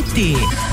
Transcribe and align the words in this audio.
BT. 0.00 0.69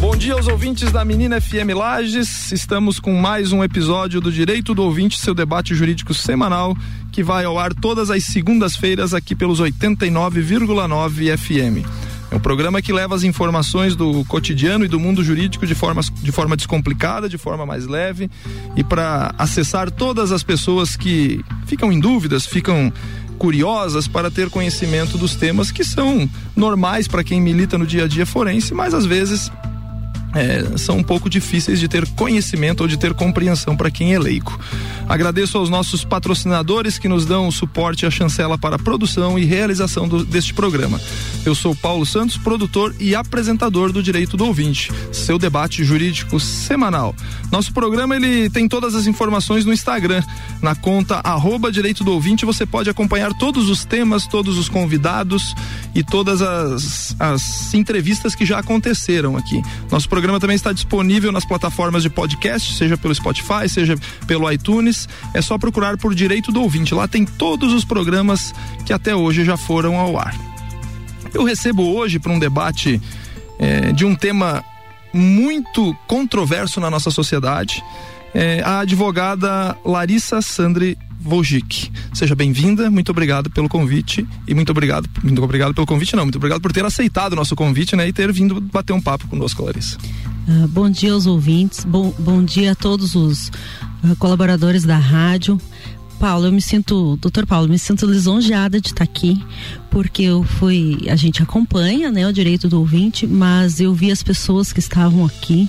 Bom 0.00 0.16
dia 0.16 0.34
aos 0.34 0.46
ouvintes 0.46 0.92
da 0.92 1.04
Menina 1.04 1.40
FM 1.40 1.74
Lages. 1.74 2.52
Estamos 2.52 3.00
com 3.00 3.14
mais 3.14 3.50
um 3.50 3.64
episódio 3.64 4.20
do 4.20 4.30
Direito 4.30 4.72
do 4.72 4.84
Ouvinte, 4.84 5.18
seu 5.18 5.34
debate 5.34 5.74
jurídico 5.74 6.14
semanal, 6.14 6.76
que 7.10 7.22
vai 7.22 7.44
ao 7.44 7.58
ar 7.58 7.74
todas 7.74 8.08
as 8.08 8.24
segundas-feiras 8.24 9.12
aqui 9.12 9.34
pelos 9.34 9.60
89,9 9.60 11.36
FM. 11.36 11.84
É 12.30 12.36
um 12.36 12.38
programa 12.38 12.82
que 12.82 12.92
leva 12.92 13.14
as 13.14 13.24
informações 13.24 13.96
do 13.96 14.24
cotidiano 14.26 14.84
e 14.84 14.88
do 14.88 15.00
mundo 15.00 15.24
jurídico 15.24 15.66
de 15.66 15.74
forma, 15.74 16.02
de 16.02 16.30
forma 16.30 16.56
descomplicada, 16.56 17.28
de 17.28 17.38
forma 17.38 17.64
mais 17.64 17.86
leve 17.86 18.30
e 18.76 18.84
para 18.84 19.34
acessar 19.38 19.90
todas 19.90 20.30
as 20.30 20.42
pessoas 20.42 20.94
que 20.94 21.42
ficam 21.66 21.90
em 21.90 21.98
dúvidas, 21.98 22.46
ficam 22.46 22.92
curiosas 23.38 24.06
para 24.06 24.30
ter 24.30 24.50
conhecimento 24.50 25.16
dos 25.16 25.34
temas 25.34 25.70
que 25.70 25.84
são 25.84 26.28
normais 26.54 27.08
para 27.08 27.24
quem 27.24 27.40
milita 27.40 27.78
no 27.78 27.86
dia 27.86 28.04
a 28.04 28.08
dia 28.08 28.26
forense, 28.26 28.74
mas 28.74 28.92
às 28.92 29.06
vezes 29.06 29.50
é, 30.34 30.76
são 30.76 30.98
um 30.98 31.02
pouco 31.02 31.28
difíceis 31.30 31.80
de 31.80 31.88
ter 31.88 32.06
conhecimento 32.10 32.82
ou 32.82 32.88
de 32.88 32.96
ter 32.96 33.14
compreensão 33.14 33.76
para 33.76 33.90
quem 33.90 34.14
é 34.14 34.18
leigo. 34.18 34.58
Agradeço 35.08 35.56
aos 35.56 35.70
nossos 35.70 36.04
patrocinadores 36.04 36.98
que 36.98 37.08
nos 37.08 37.24
dão 37.24 37.48
o 37.48 37.52
suporte 37.52 38.02
e 38.02 38.06
a 38.06 38.10
chancela 38.10 38.58
para 38.58 38.76
a 38.76 38.78
produção 38.78 39.38
e 39.38 39.44
realização 39.44 40.06
do, 40.06 40.24
deste 40.24 40.52
programa. 40.52 41.00
Eu 41.46 41.54
sou 41.54 41.74
Paulo 41.74 42.04
Santos, 42.04 42.36
produtor 42.36 42.94
e 43.00 43.14
apresentador 43.14 43.90
do 43.90 44.02
Direito 44.02 44.36
do 44.36 44.44
Ouvinte, 44.44 44.92
seu 45.10 45.38
debate 45.38 45.82
jurídico 45.82 46.38
semanal. 46.38 47.14
Nosso 47.50 47.72
programa 47.72 48.16
ele 48.16 48.50
tem 48.50 48.68
todas 48.68 48.94
as 48.94 49.06
informações 49.06 49.64
no 49.64 49.72
Instagram, 49.72 50.22
na 50.60 50.74
conta 50.74 51.20
arroba 51.24 51.72
Direito 51.72 52.04
do 52.04 52.12
Ouvinte. 52.12 52.44
Você 52.44 52.66
pode 52.66 52.90
acompanhar 52.90 53.32
todos 53.32 53.70
os 53.70 53.86
temas, 53.86 54.26
todos 54.26 54.58
os 54.58 54.68
convidados 54.68 55.54
e 55.94 56.04
todas 56.04 56.42
as, 56.42 57.16
as 57.18 57.72
entrevistas 57.72 58.34
que 58.34 58.44
já 58.44 58.58
aconteceram 58.58 59.36
aqui. 59.36 59.62
Nosso 59.90 60.08
programa 60.18 60.40
também 60.40 60.56
está 60.56 60.72
disponível 60.72 61.30
nas 61.30 61.44
plataformas 61.44 62.02
de 62.02 62.10
podcast, 62.10 62.74
seja 62.74 62.96
pelo 62.96 63.14
Spotify, 63.14 63.68
seja 63.68 63.96
pelo 64.26 64.50
iTunes. 64.50 65.08
É 65.32 65.40
só 65.40 65.56
procurar 65.56 65.96
por 65.96 66.12
Direito 66.12 66.50
do 66.50 66.60
Ouvinte. 66.60 66.92
Lá 66.92 67.06
tem 67.06 67.24
todos 67.24 67.72
os 67.72 67.84
programas 67.84 68.52
que 68.84 68.92
até 68.92 69.14
hoje 69.14 69.44
já 69.44 69.56
foram 69.56 69.94
ao 69.94 70.18
ar. 70.18 70.34
Eu 71.32 71.44
recebo 71.44 71.94
hoje 71.94 72.18
para 72.18 72.32
um 72.32 72.38
debate 72.40 73.00
é, 73.60 73.92
de 73.92 74.04
um 74.04 74.16
tema 74.16 74.64
muito 75.12 75.96
controverso 76.08 76.80
na 76.80 76.90
nossa 76.90 77.12
sociedade. 77.12 77.80
É, 78.34 78.60
a 78.64 78.80
advogada 78.80 79.78
Larissa 79.84 80.42
Sandri 80.42 80.98
Volgic. 81.20 81.90
Seja 82.12 82.34
bem-vinda, 82.34 82.90
muito 82.90 83.10
obrigado 83.10 83.50
pelo 83.50 83.68
convite 83.68 84.26
e 84.46 84.54
muito 84.54 84.70
obrigado, 84.70 85.08
muito 85.22 85.42
obrigado 85.42 85.74
pelo 85.74 85.86
convite, 85.86 86.14
não, 86.14 86.24
muito 86.24 86.36
obrigado 86.36 86.60
por 86.60 86.72
ter 86.72 86.84
aceitado 86.84 87.32
o 87.32 87.36
nosso 87.36 87.56
convite, 87.56 87.96
né, 87.96 88.08
e 88.08 88.12
ter 88.12 88.32
vindo 88.32 88.60
bater 88.60 88.92
um 88.92 89.00
papo 89.00 89.26
conosco, 89.28 89.64
Larissa. 89.64 89.98
Uh, 90.48 90.66
bom 90.68 90.88
dia 90.88 91.12
aos 91.12 91.26
ouvintes, 91.26 91.84
bom, 91.84 92.14
bom 92.18 92.42
dia 92.42 92.72
a 92.72 92.74
todos 92.74 93.14
os 93.14 93.48
uh, 93.48 94.16
colaboradores 94.18 94.84
da 94.84 94.96
rádio. 94.96 95.60
Paulo, 96.18 96.46
eu 96.46 96.52
me 96.52 96.60
sinto, 96.60 97.16
doutor 97.16 97.46
Paulo, 97.46 97.68
me 97.68 97.78
sinto 97.78 98.04
lisonjeada 98.04 98.80
de 98.80 98.88
estar 98.88 99.04
aqui, 99.04 99.40
porque 99.90 100.22
eu 100.22 100.42
fui, 100.42 101.06
a 101.08 101.14
gente 101.14 101.42
acompanha, 101.42 102.10
né, 102.10 102.26
o 102.26 102.32
direito 102.32 102.68
do 102.68 102.80
ouvinte, 102.80 103.26
mas 103.26 103.80
eu 103.80 103.94
vi 103.94 104.10
as 104.10 104.22
pessoas 104.22 104.72
que 104.72 104.80
estavam 104.80 105.24
aqui 105.24 105.68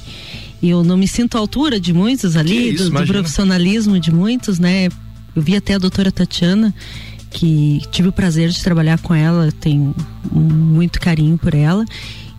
e 0.61 0.69
eu 0.69 0.83
não 0.83 0.97
me 0.97 1.07
sinto 1.07 1.35
à 1.35 1.39
altura 1.39 1.79
de 1.79 1.93
muitos 1.93 2.35
ali, 2.35 2.73
isso, 2.73 2.89
do, 2.89 2.99
do 2.99 3.07
profissionalismo 3.07 3.99
de 3.99 4.11
muitos, 4.11 4.59
né, 4.59 4.89
eu 5.35 5.41
vi 5.41 5.56
até 5.56 5.75
a 5.75 5.78
doutora 5.78 6.12
Tatiana, 6.12 6.73
que 7.29 7.81
tive 7.91 8.09
o 8.09 8.12
prazer 8.12 8.50
de 8.50 8.62
trabalhar 8.63 9.00
com 9.00 9.13
ela, 9.13 9.51
tenho 9.59 9.95
muito 10.31 11.00
carinho 11.00 11.38
por 11.38 11.53
ela. 11.53 11.85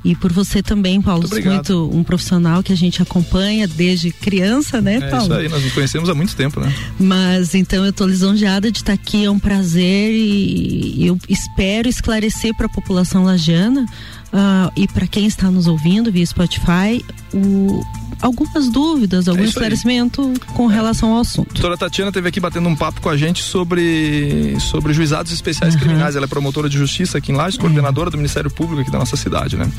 E 0.02 0.16
por 0.16 0.32
você 0.32 0.62
também, 0.62 1.00
Paulo, 1.02 1.28
muito, 1.30 1.46
muito, 1.46 1.90
um 1.92 2.02
profissional 2.02 2.62
que 2.62 2.72
a 2.72 2.76
gente 2.76 3.02
acompanha 3.02 3.68
desde 3.68 4.10
criança, 4.10 4.80
né, 4.80 4.94
é 4.94 5.10
Paulo? 5.10 5.26
Isso 5.26 5.34
aí, 5.34 5.48
nós 5.48 5.62
nos 5.62 5.72
conhecemos 5.74 6.08
há 6.08 6.14
muito 6.14 6.34
tempo, 6.34 6.58
né? 6.58 6.74
Mas 6.98 7.54
então 7.54 7.84
eu 7.84 7.90
estou 7.90 8.06
lisonjeada 8.06 8.72
de 8.72 8.78
estar 8.78 8.94
aqui, 8.94 9.26
é 9.26 9.30
um 9.30 9.38
prazer 9.38 10.10
e 10.14 11.06
eu 11.06 11.18
espero 11.28 11.86
esclarecer 11.86 12.54
para 12.56 12.64
a 12.64 12.70
população 12.70 13.24
lajana 13.24 13.84
uh, 14.32 14.72
e 14.76 14.86
para 14.88 15.06
quem 15.06 15.26
está 15.26 15.50
nos 15.50 15.66
ouvindo 15.66 16.10
via 16.10 16.24
Spotify 16.24 17.04
o, 17.32 17.82
algumas 18.20 18.68
dúvidas, 18.68 19.28
algum 19.28 19.42
é 19.42 19.46
esclarecimento 19.46 20.22
aí. 20.22 20.54
com 20.54 20.70
é. 20.70 20.74
relação 20.74 21.12
ao 21.12 21.20
assunto. 21.20 21.50
A 21.50 21.52
doutora 21.54 21.76
Tatiana 21.76 22.12
teve 22.12 22.28
aqui 22.28 22.40
batendo 22.40 22.68
um 22.68 22.76
papo 22.76 23.00
com 23.00 23.08
a 23.08 23.16
gente 23.16 23.42
sobre, 23.42 24.56
sobre 24.60 24.92
juizados 24.92 25.32
especiais 25.32 25.74
uhum. 25.74 25.80
criminais. 25.80 26.16
Ela 26.16 26.26
é 26.26 26.28
promotora 26.28 26.68
de 26.68 26.76
justiça 26.76 27.18
aqui 27.18 27.32
em 27.32 27.34
Lages, 27.34 27.56
uhum. 27.56 27.62
coordenadora 27.62 28.10
do 28.10 28.16
Ministério 28.16 28.50
Público 28.50 28.82
aqui 28.82 28.90
da 28.90 28.98
nossa 28.98 29.16
cidade, 29.16 29.56
né? 29.56 29.70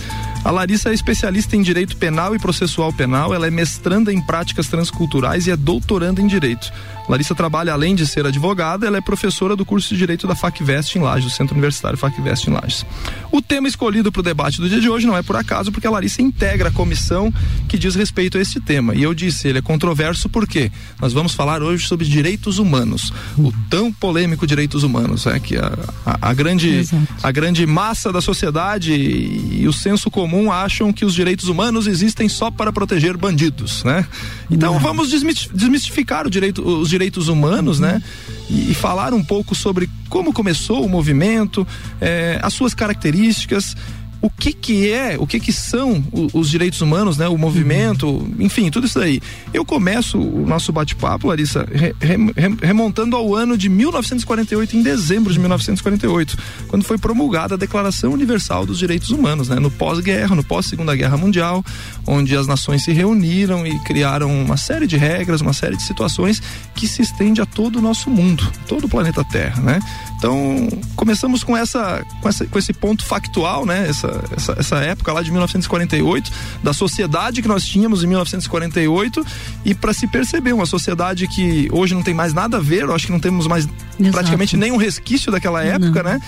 A 0.43 0.51
Larissa 0.51 0.89
é 0.89 0.93
especialista 0.93 1.55
em 1.55 1.61
direito 1.61 1.95
penal 1.97 2.35
e 2.35 2.39
processual 2.39 2.91
penal. 2.91 3.33
Ela 3.33 3.47
é 3.47 3.51
mestranda 3.51 4.11
em 4.11 4.21
práticas 4.21 4.67
transculturais 4.67 5.47
e 5.47 5.51
é 5.51 5.55
doutoranda 5.55 6.21
em 6.21 6.27
direito. 6.27 6.71
Larissa 7.07 7.35
trabalha, 7.35 7.73
além 7.73 7.95
de 7.95 8.05
ser 8.05 8.25
advogada, 8.25 8.85
ela 8.85 8.97
é 8.97 9.01
professora 9.01 9.55
do 9.55 9.65
curso 9.65 9.89
de 9.89 9.97
Direito 9.97 10.27
da 10.27 10.35
FACVEST 10.35 10.97
em 10.97 11.01
Lages, 11.01 11.25
do 11.25 11.31
Centro 11.31 11.53
Universitário 11.53 11.97
FACVEST 11.97 12.49
em 12.49 12.53
Lages. 12.53 12.85
O 13.31 13.41
tema 13.41 13.67
escolhido 13.67 14.11
para 14.11 14.19
o 14.19 14.23
debate 14.23 14.59
do 14.59 14.69
dia 14.69 14.79
de 14.79 14.89
hoje 14.89 15.05
não 15.05 15.17
é 15.17 15.21
por 15.21 15.35
acaso, 15.35 15.71
porque 15.71 15.87
a 15.87 15.91
Larissa 15.91 16.21
integra 16.21 16.69
a 16.69 16.71
comissão 16.71 17.33
que 17.67 17.77
diz 17.77 17.95
respeito 17.95 18.37
a 18.37 18.41
este 18.41 18.59
tema. 18.59 18.95
E 18.95 19.03
eu 19.03 19.13
disse, 19.13 19.47
ele 19.47 19.59
é 19.59 19.61
controverso 19.61 20.29
porque 20.29 20.71
nós 20.99 21.13
vamos 21.13 21.33
falar 21.33 21.61
hoje 21.61 21.87
sobre 21.87 22.05
direitos 22.05 22.59
humanos, 22.59 23.11
o 23.37 23.51
tão 23.69 23.91
polêmico 23.91 24.45
direitos 24.47 24.83
humanos, 24.83 25.25
é 25.25 25.39
que 25.39 25.57
a, 25.57 25.71
a, 26.05 26.29
a 26.29 26.33
grande 26.33 26.87
a 27.23 27.31
grande 27.31 27.65
massa 27.65 28.11
da 28.11 28.21
sociedade 28.21 28.93
e, 28.93 29.61
e 29.61 29.67
o 29.67 29.73
senso 29.73 30.09
comum 30.09 30.51
acham 30.51 30.91
que 30.91 31.05
os 31.05 31.13
direitos 31.13 31.47
humanos 31.47 31.87
existem 31.87 32.27
só 32.29 32.51
para 32.51 32.71
proteger 32.71 33.17
bandidos, 33.17 33.83
né? 33.83 34.05
Então 34.49 34.73
não. 34.73 34.79
vamos 34.79 35.09
desmistificar 35.09 36.27
o 36.27 36.29
direito, 36.29 36.61
os 36.61 36.89
direitos 36.91 37.27
humanos, 37.27 37.79
né? 37.79 38.01
E, 38.47 38.71
e 38.71 38.73
falar 38.75 39.13
um 39.13 39.23
pouco 39.23 39.55
sobre 39.55 39.89
como 40.09 40.31
começou 40.31 40.85
o 40.85 40.89
movimento, 40.89 41.65
é, 41.99 42.39
as 42.43 42.53
suas 42.53 42.75
características 42.75 43.75
o 44.21 44.29
que 44.29 44.53
que 44.53 44.91
é, 44.91 45.15
o 45.17 45.25
que 45.25 45.39
que 45.39 45.51
são 45.51 46.03
os, 46.33 46.49
direitos 46.49 46.79
humanos, 46.81 47.17
né? 47.17 47.27
O 47.27 47.37
movimento, 47.37 48.29
enfim, 48.37 48.69
tudo 48.69 48.85
isso 48.85 48.99
aí. 48.99 49.19
Eu 49.51 49.65
começo 49.65 50.19
o 50.19 50.45
nosso 50.45 50.71
bate-papo, 50.71 51.27
Larissa, 51.27 51.67
re, 51.71 51.93
re, 51.99 52.17
remontando 52.61 53.15
ao 53.15 53.35
ano 53.35 53.57
de 53.57 53.67
1948, 53.67 54.77
em 54.77 54.83
dezembro 54.83 55.33
de 55.33 55.39
1948, 55.39 56.37
quando 56.67 56.83
foi 56.83 56.99
promulgada 56.99 57.55
a 57.55 57.57
Declaração 57.57 58.13
Universal 58.13 58.65
dos 58.65 58.77
Direitos 58.77 59.09
Humanos, 59.09 59.49
né? 59.49 59.55
No 59.55 59.71
pós-guerra, 59.71 60.35
no 60.35 60.43
pós-segunda 60.43 60.95
guerra 60.95 61.17
mundial, 61.17 61.65
onde 62.05 62.35
as 62.35 62.47
nações 62.47 62.83
se 62.83 62.91
reuniram 62.91 63.65
e 63.65 63.77
criaram 63.79 64.31
uma 64.31 64.57
série 64.57 64.87
de 64.87 64.97
regras, 64.97 65.41
uma 65.41 65.53
série 65.53 65.75
de 65.75 65.83
situações 65.83 66.41
que 66.75 66.87
se 66.87 67.01
estende 67.01 67.41
a 67.41 67.45
todo 67.45 67.79
o 67.79 67.81
nosso 67.81 68.09
mundo, 68.09 68.51
todo 68.67 68.85
o 68.85 68.89
planeta 68.89 69.23
Terra, 69.23 69.61
né? 69.61 69.79
Então, 70.17 70.67
começamos 70.95 71.43
com 71.43 71.57
essa, 71.57 72.05
com 72.21 72.29
essa 72.29 72.45
com 72.45 72.59
esse 72.59 72.73
ponto 72.73 73.03
factual, 73.03 73.65
né? 73.65 73.87
Essa 73.87 74.23
essa, 74.35 74.55
essa 74.57 74.75
época 74.77 75.11
lá 75.11 75.21
de 75.21 75.31
1948, 75.31 76.31
da 76.63 76.73
sociedade 76.73 77.41
que 77.41 77.47
nós 77.47 77.65
tínhamos 77.65 78.03
em 78.03 78.07
1948 78.07 79.25
e 79.65 79.73
para 79.73 79.93
se 79.93 80.07
perceber 80.07 80.53
uma 80.53 80.65
sociedade 80.65 81.27
que 81.27 81.67
hoje 81.71 81.93
não 81.93 82.03
tem 82.03 82.13
mais 82.13 82.33
nada 82.33 82.57
a 82.57 82.59
ver, 82.59 82.83
eu 82.83 82.93
acho 82.93 83.07
que 83.07 83.11
não 83.11 83.19
temos 83.19 83.47
mais 83.47 83.67
Exato. 83.99 84.11
praticamente 84.11 84.57
nenhum 84.57 84.77
resquício 84.77 85.31
daquela 85.31 85.63
época, 85.63 86.03
não. 86.03 86.11
né? 86.11 86.19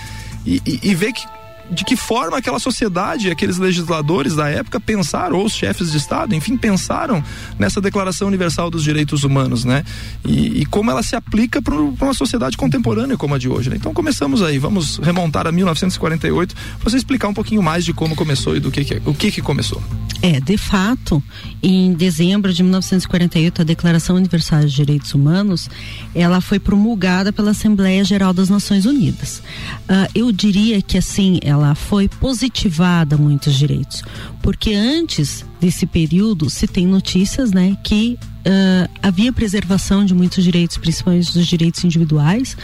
E, 0.46 0.60
e, 0.66 0.90
e 0.90 0.94
ver 0.94 1.12
que 1.12 1.24
de 1.70 1.84
que 1.84 1.96
forma 1.96 2.38
aquela 2.38 2.58
sociedade, 2.58 3.30
aqueles 3.30 3.58
legisladores 3.58 4.34
da 4.34 4.48
época 4.48 4.78
pensaram, 4.78 5.38
ou 5.38 5.46
os 5.46 5.54
chefes 5.54 5.90
de 5.90 5.96
Estado, 5.96 6.34
enfim, 6.34 6.56
pensaram 6.56 7.22
nessa 7.58 7.80
Declaração 7.80 8.28
Universal 8.28 8.70
dos 8.70 8.82
Direitos 8.82 9.24
Humanos, 9.24 9.64
né? 9.64 9.84
E, 10.24 10.60
e 10.60 10.66
como 10.66 10.90
ela 10.90 11.02
se 11.02 11.16
aplica 11.16 11.62
para 11.62 11.74
uma 11.74 12.14
sociedade 12.14 12.56
contemporânea 12.56 13.16
como 13.16 13.34
a 13.34 13.38
de 13.38 13.48
hoje. 13.48 13.70
Né? 13.70 13.76
Então 13.76 13.92
começamos 13.94 14.42
aí, 14.42 14.58
vamos 14.58 14.98
remontar 14.98 15.46
a 15.46 15.52
1948 15.52 16.54
para 16.54 16.90
você 16.90 16.96
explicar 16.96 17.28
um 17.28 17.34
pouquinho 17.34 17.62
mais 17.62 17.84
de 17.84 17.92
como 17.92 18.14
começou 18.14 18.56
e 18.56 18.60
do 18.60 18.70
que, 18.70 18.84
que 18.84 19.00
o 19.04 19.14
que 19.14 19.30
que 19.30 19.42
começou. 19.42 19.82
É, 20.22 20.40
de 20.40 20.56
fato, 20.56 21.22
em 21.62 21.92
dezembro 21.92 22.52
de 22.52 22.62
1948, 22.62 23.60
a 23.60 23.64
Declaração 23.64 24.16
Universal 24.16 24.62
dos 24.62 24.72
Direitos 24.72 25.12
Humanos, 25.12 25.68
ela 26.14 26.40
foi 26.40 26.58
promulgada 26.58 27.30
pela 27.32 27.50
Assembleia 27.50 28.02
Geral 28.04 28.32
das 28.32 28.48
Nações 28.48 28.86
Unidas. 28.86 29.42
Uh, 29.80 30.08
eu 30.14 30.32
diria 30.32 30.80
que 30.80 30.96
assim, 30.96 31.38
ela 31.54 31.74
foi 31.74 32.08
positivada 32.08 33.16
muitos 33.16 33.54
direitos, 33.54 34.02
porque 34.42 34.74
antes 34.74 35.44
desse 35.60 35.86
período 35.86 36.50
se 36.50 36.66
tem 36.66 36.86
notícias, 36.86 37.52
né, 37.52 37.76
que 37.82 38.18
uh, 38.20 38.90
havia 39.02 39.32
preservação 39.32 40.04
de 40.04 40.14
muitos 40.14 40.44
direitos, 40.44 40.76
principalmente 40.76 41.32
dos 41.32 41.46
direitos 41.46 41.82
individuais 41.84 42.56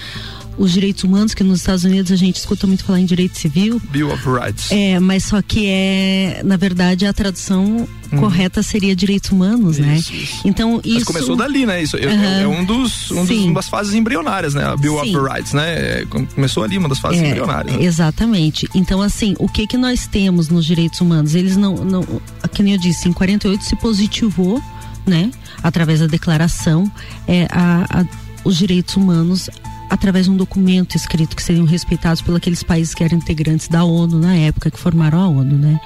os 0.56 0.72
direitos 0.72 1.04
humanos, 1.04 1.34
que 1.34 1.42
nos 1.42 1.60
Estados 1.60 1.84
Unidos 1.84 2.12
a 2.12 2.16
gente 2.16 2.36
escuta 2.36 2.66
muito 2.66 2.84
falar 2.84 3.00
em 3.00 3.04
direito 3.04 3.38
civil. 3.38 3.80
Bill 3.90 4.12
of 4.12 4.22
Rights. 4.28 4.70
É, 4.70 4.98
mas 4.98 5.24
só 5.24 5.40
que 5.40 5.66
é, 5.66 6.42
na 6.44 6.56
verdade, 6.56 7.06
a 7.06 7.12
tradução 7.12 7.88
hum. 8.12 8.16
correta 8.18 8.62
seria 8.62 8.94
direitos 8.94 9.30
humanos, 9.30 9.78
né? 9.78 9.96
isso, 9.96 10.12
né? 10.12 10.18
Isso. 10.18 10.40
Então, 10.44 10.80
isso. 10.84 10.94
Mas 10.94 11.04
começou 11.04 11.36
dali, 11.36 11.64
né? 11.64 11.82
Isso 11.82 11.96
uh 11.96 12.00
-huh. 12.00 12.42
é, 12.42 12.46
um 12.46 12.64
dos, 12.64 13.10
um 13.10 13.24
dos, 13.24 13.38
uma 13.44 13.54
das 13.54 13.68
fases 13.68 13.94
embrionárias, 13.94 14.54
né? 14.54 14.64
A 14.64 14.76
Bill 14.76 14.96
of 14.96 15.10
Rights, 15.10 15.52
né? 15.52 16.02
É, 16.02 16.06
começou 16.34 16.62
ali, 16.62 16.76
uma 16.76 16.88
das 16.88 16.98
fases 16.98 17.22
é, 17.22 17.28
embrionárias. 17.28 17.76
Né? 17.76 17.84
Exatamente. 17.84 18.68
Então, 18.74 19.00
assim, 19.00 19.34
o 19.38 19.48
que 19.48 19.66
que 19.66 19.76
nós 19.76 20.06
temos 20.06 20.48
nos 20.48 20.66
direitos 20.66 21.00
humanos? 21.00 21.34
Eles 21.34 21.56
não, 21.56 21.76
não, 21.76 22.04
que 22.52 22.62
nem 22.62 22.74
eu 22.74 22.80
disse, 22.80 23.08
em 23.08 23.12
48 23.12 23.64
se 23.64 23.76
positivou, 23.76 24.60
né? 25.06 25.30
Através 25.62 26.00
da 26.00 26.06
declaração, 26.06 26.90
é, 27.26 27.46
a, 27.50 28.00
a 28.00 28.30
os 28.44 28.56
direitos 28.56 28.96
humanos 28.96 29.50
através 29.90 30.26
de 30.26 30.30
um 30.30 30.36
documento 30.36 30.96
escrito 30.96 31.36
que 31.36 31.42
seriam 31.42 31.66
respeitados 31.66 32.22
por 32.22 32.34
aqueles 32.36 32.62
países 32.62 32.94
que 32.94 33.02
eram 33.02 33.18
integrantes 33.18 33.68
da 33.68 33.84
ONU 33.84 34.18
na 34.18 34.36
época 34.36 34.70
que 34.70 34.78
formaram 34.78 35.20
a 35.20 35.28
ONU, 35.28 35.56
né? 35.56 35.80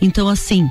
Então 0.00 0.28
assim, 0.28 0.68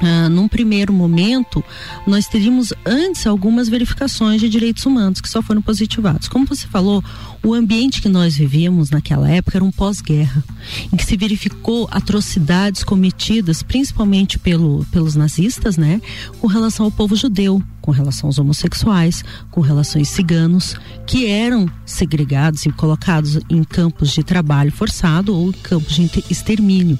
ah, 0.00 0.28
num 0.28 0.46
primeiro 0.46 0.92
momento, 0.92 1.62
nós 2.06 2.26
teríamos 2.28 2.72
antes 2.86 3.26
algumas 3.26 3.68
verificações 3.68 4.40
de 4.40 4.48
direitos 4.48 4.86
humanos 4.86 5.20
que 5.20 5.28
só 5.28 5.42
foram 5.42 5.60
positivados. 5.60 6.28
Como 6.28 6.46
você 6.46 6.68
falou, 6.68 7.02
o 7.42 7.52
ambiente 7.52 8.00
que 8.00 8.08
nós 8.08 8.36
vivíamos 8.36 8.90
naquela 8.90 9.28
época 9.28 9.58
era 9.58 9.64
um 9.64 9.72
pós-guerra, 9.72 10.44
em 10.92 10.96
que 10.96 11.04
se 11.04 11.16
verificou 11.16 11.88
atrocidades 11.90 12.84
cometidas 12.84 13.62
principalmente 13.62 14.38
pelo, 14.38 14.86
pelos 14.92 15.16
nazistas, 15.16 15.76
né, 15.76 16.00
com 16.40 16.46
relação 16.46 16.86
ao 16.86 16.92
povo 16.92 17.16
judeu, 17.16 17.60
com 17.88 17.92
relação 17.92 18.28
aos 18.28 18.38
homossexuais, 18.38 19.24
com 19.50 19.62
relação 19.62 19.98
aos 19.98 20.10
ciganos, 20.10 20.76
que 21.06 21.24
eram 21.24 21.66
segregados 21.86 22.66
e 22.66 22.70
colocados 22.70 23.38
em 23.48 23.64
campos 23.64 24.10
de 24.10 24.22
trabalho 24.22 24.70
forçado 24.70 25.34
ou 25.34 25.54
campos 25.62 25.96
de 25.96 26.22
extermínio. 26.28 26.98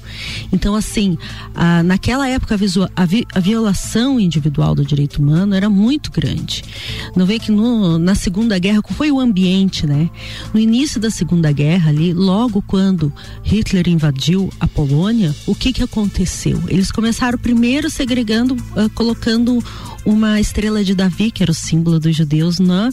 Então, 0.51 0.73
assim, 0.73 1.15
a, 1.53 1.83
naquela 1.83 2.27
época 2.27 2.55
a, 2.95 3.05
vi, 3.05 3.27
a, 3.35 3.39
violação 3.39 4.19
individual 4.19 4.73
do 4.73 4.83
direito 4.83 5.21
humano 5.21 5.53
era 5.53 5.69
muito 5.69 6.09
grande. 6.09 6.63
Não 7.15 7.23
vê 7.23 7.37
que 7.37 7.51
no, 7.51 7.99
na 7.99 8.15
Segunda 8.15 8.57
Guerra, 8.57 8.81
foi 8.89 9.11
o 9.11 9.19
ambiente, 9.19 9.85
né? 9.85 10.09
No 10.51 10.59
início 10.59 10.99
da 10.99 11.11
Segunda 11.11 11.51
Guerra, 11.51 11.91
ali, 11.91 12.13
logo 12.13 12.63
quando 12.63 13.13
Hitler 13.43 13.87
invadiu 13.87 14.49
a 14.59 14.65
Polônia, 14.65 15.35
o 15.45 15.53
que 15.53 15.71
que 15.71 15.83
aconteceu? 15.83 16.59
Eles 16.67 16.91
começaram 16.91 17.37
primeiro 17.37 17.91
segregando, 17.91 18.55
uh, 18.55 18.89
colocando 18.95 19.63
uma 20.05 20.39
estrela 20.39 20.78
de 20.85 20.95
Davi, 20.95 21.31
que 21.31 21.43
era 21.43 21.51
o 21.51 21.55
símbolo 21.55 21.99
dos 21.99 22.15
judeus, 22.15 22.59
na, 22.59 22.91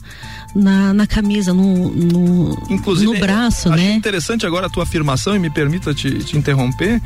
na, 0.56 0.94
na 0.94 1.06
camisa, 1.06 1.52
no, 1.52 1.90
no, 1.90 2.58
Inclusive, 2.70 3.12
no 3.12 3.18
braço, 3.18 3.68
né? 3.70 3.92
interessante 3.92 4.46
agora 4.46 4.66
a 4.66 4.70
tua 4.70 4.84
afirmação 4.84 5.36
e 5.36 5.38
me 5.38 5.50
permita 5.50 5.94
te, 5.94 6.18
te 6.24 6.36
interromper, 6.36 7.00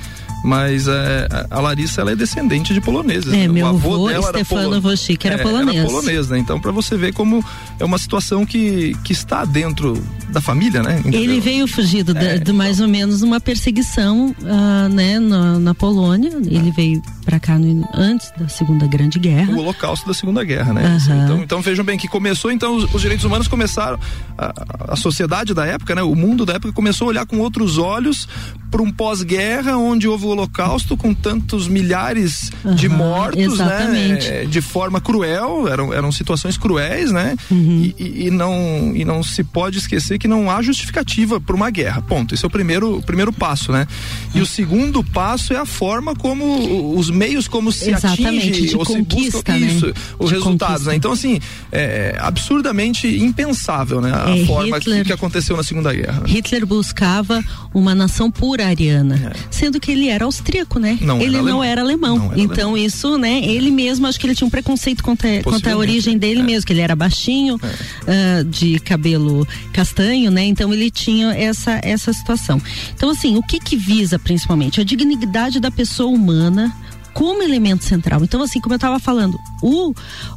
mas 0.45 0.87
é, 0.87 1.29
a 1.51 1.61
Larissa 1.61 2.01
ela 2.01 2.13
é 2.13 2.17
descendente 2.17 2.73
de 2.73 2.81
poloneses. 2.81 3.33
É, 3.33 3.39
né? 3.39 3.49
meu 3.49 3.67
o 3.67 3.69
avô, 3.69 4.09
avô 4.09 4.29
Stefano 4.29 4.81
Wojcik 4.81 5.27
era 5.27 5.37
é, 5.37 5.43
polonês. 5.43 5.77
Era 5.77 5.87
polonês, 5.87 6.29
né? 6.29 6.39
Então 6.39 6.61
para 6.61 6.71
você 6.71 6.97
ver 6.97 7.13
como 7.13 7.45
é 7.79 7.85
uma 7.85 7.99
situação 7.99 8.47
que, 8.47 8.95
que 9.05 9.13
está 9.13 9.45
dentro 9.45 10.03
da 10.29 10.41
família, 10.41 10.83
né? 10.83 11.01
Entendeu? 11.01 11.21
Ele 11.21 11.41
veio 11.41 11.67
fugido 11.67 12.17
é, 12.17 12.39
de, 12.39 12.45
de, 12.45 12.53
mais 12.53 12.81
ou 12.81 12.89
menos 12.89 13.23
uma 13.23 13.41
perseguição, 13.41 14.35
uh, 14.41 14.89
né, 14.89 15.19
na, 15.19 15.59
na 15.59 15.75
Polônia. 15.75 16.31
Ele 16.47 16.71
veio 16.71 17.03
para 17.25 17.41
cá 17.41 17.59
no, 17.59 17.87
antes 17.95 18.33
da 18.39 18.49
Segunda 18.49 18.87
Grande 18.87 19.19
Guerra. 19.19 19.53
O 19.53 19.59
holocausto 19.59 20.07
da 20.07 20.15
Segunda 20.15 20.45
Guerra, 20.45 20.73
né? 20.73 20.83
Uhum. 21.09 21.25
Então, 21.25 21.43
então 21.43 21.63
vejam 21.63 21.85
bem 21.85 21.99
que 21.99 22.09
começou, 22.09 22.51
então 22.51 22.77
os, 22.77 22.95
os 22.95 23.01
direitos 23.01 23.25
humanos 23.25 23.40
começaram, 23.49 23.99
a, 24.37 24.93
a, 24.93 24.97
sociedade 24.97 25.53
da 25.55 25.67
época, 25.67 25.95
né? 25.95 26.03
O 26.03 26.15
mundo 26.15 26.47
da 26.47 26.55
época 26.55 26.73
começou 26.73 27.07
a 27.07 27.09
olhar 27.11 27.27
com 27.27 27.39
outros 27.39 27.79
olhos 27.79 28.29
para 28.71 28.83
um 28.83 28.91
pós-guerra 28.91 29.77
onde 29.77 30.07
houve 30.07 30.27
o 30.27 30.29
holocausto 30.29 30.97
com 30.97 31.13
tantos 31.13 31.67
milhares 31.67 32.53
uhum, 32.65 32.75
de 32.75 32.89
mortos, 32.89 33.59
né? 33.59 33.65
exatamente. 33.65 34.29
né? 34.29 34.45
De 34.45 34.61
forma 34.61 35.01
cruel, 35.01 35.67
eram, 35.69 35.93
eram 35.93 36.13
situações 36.13 36.57
cruéis, 36.57 37.11
né? 37.11 37.37
Uhum. 37.51 37.93
E, 37.99 38.27
e, 38.27 38.31
não, 38.31 38.93
e 38.95 39.05
não 39.05 39.23
se 39.23 39.43
pode 39.43 39.79
esquecer 39.79 40.19
que 40.19 40.29
não 40.29 40.51
há 40.51 40.63
justificativa 40.63 41.41
para 41.41 41.57
uma 41.57 41.71
guerra, 41.71 42.01
ponto. 42.01 42.35
Esse 42.35 42.45
é 42.45 42.49
o 42.49 42.51
primeiro, 42.51 42.99
o 42.99 43.03
primeiro 43.03 43.33
passo, 43.33 43.73
né? 43.73 43.87
E 44.35 44.41
o 44.41 44.47
segundo 44.47 45.03
passo 45.03 45.53
é 45.53 45.57
a 45.57 45.67
forma 45.67 46.15
como 46.15 46.97
os 46.97 47.11
meios 47.11 47.49
como 47.49 47.73
se 47.73 47.91
Exatamente, 47.91 48.51
atinge 48.51 48.77
ou 48.77 48.85
se 48.85 49.03
busca 49.03 49.53
né? 49.53 49.59
isso, 49.67 49.93
os 50.19 50.29
de 50.29 50.35
resultados, 50.37 50.87
né? 50.87 50.95
Então 50.95 51.13
assim, 51.13 51.41
é 51.73 52.17
absurdamente 52.21 53.09
impensável, 53.25 54.01
né? 54.01 54.13
A 54.15 54.37
é, 54.37 54.45
forma 54.45 54.77
Hitler, 54.79 54.99
que, 54.99 55.05
que, 55.07 55.13
aconteceu 55.13 55.57
na 55.57 55.63
Segunda 55.63 55.93
Guerra. 55.93 56.23
Hitler 56.27 56.67
buscava 56.67 57.43
uma 57.73 57.95
nação 57.95 58.31
pura 58.31 58.67
ariana, 58.67 59.33
é. 59.35 59.41
sendo 59.51 59.79
que 59.79 59.91
ele 59.91 60.09
era 60.09 60.25
austríaco, 60.25 60.79
né? 60.79 60.99
Não 61.01 61.21
ele 61.21 61.37
era 61.37 61.45
não 61.45 61.63
era 61.63 61.81
alemão. 61.81 62.19
Não 62.19 62.33
era 62.33 62.41
então 62.41 62.71
alemão. 62.71 62.77
isso, 62.77 63.19
né? 63.19 63.41
Ele 63.45 63.71
mesmo, 63.71 64.07
acho 64.07 64.19
que 64.19 64.27
ele 64.27 64.35
tinha 64.35 64.47
um 64.47 64.51
preconceito 64.51 65.03
contra, 65.03 65.43
contra 65.43 65.73
a 65.73 65.77
origem 65.77 66.19
dele 66.19 66.41
é. 66.41 66.43
mesmo, 66.43 66.67
que 66.67 66.73
ele 66.73 66.81
era 66.81 66.97
baixinho, 66.97 67.57
uh, 67.57 68.45
de 68.45 68.79
cabelo 68.81 69.47
castanho, 69.73 70.31
né? 70.31 70.45
Então 70.45 70.73
ele 70.73 70.91
tinha 70.91 71.33
essa 71.33 71.81
essa 71.83 72.13
situação. 72.13 72.61
Então 72.95 73.11
assim, 73.11 73.37
o 73.37 73.43
que 73.43 73.59
que 73.59 73.77
visa 73.77 74.19
principalmente 74.19 74.81
a 74.81 74.85
dignidade 74.85 75.61
da 75.61 75.71
pessoa 75.71 76.11
humana 76.11 76.75
como 77.15 77.43
elemento 77.43 77.85
central. 77.85 78.23
Então, 78.23 78.43
assim, 78.43 78.61
como 78.61 78.75
eu 78.75 78.77
estava 78.77 78.99
falando, 78.99 79.39
o, 79.63 79.95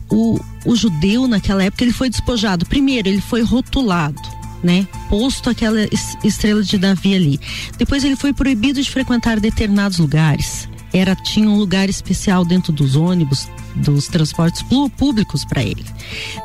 o, 0.09 0.39
o 0.65 0.75
judeu 0.75 1.27
naquela 1.27 1.63
época 1.63 1.83
ele 1.83 1.93
foi 1.93 2.09
despojado. 2.09 2.65
Primeiro, 2.65 3.07
ele 3.07 3.21
foi 3.21 3.41
rotulado. 3.41 4.21
Né? 4.63 4.87
Posto 5.09 5.49
aquela 5.49 5.79
estrela 6.23 6.63
de 6.63 6.77
Davi 6.77 7.13
ali. 7.13 7.39
Depois 7.77 8.01
ele 8.01 8.15
foi 8.15 8.31
proibido 8.31 8.81
de 8.81 8.89
frequentar 8.89 9.37
determinados 9.37 9.97
lugares. 9.97 10.69
Era 10.93 11.15
tinha 11.15 11.49
um 11.49 11.57
lugar 11.57 11.89
especial 11.89 12.45
dentro 12.45 12.71
dos 12.71 12.95
ônibus, 12.95 13.49
dos 13.75 14.07
transportes 14.07 14.63
públicos 14.95 15.43
para 15.43 15.63
ele. 15.63 15.83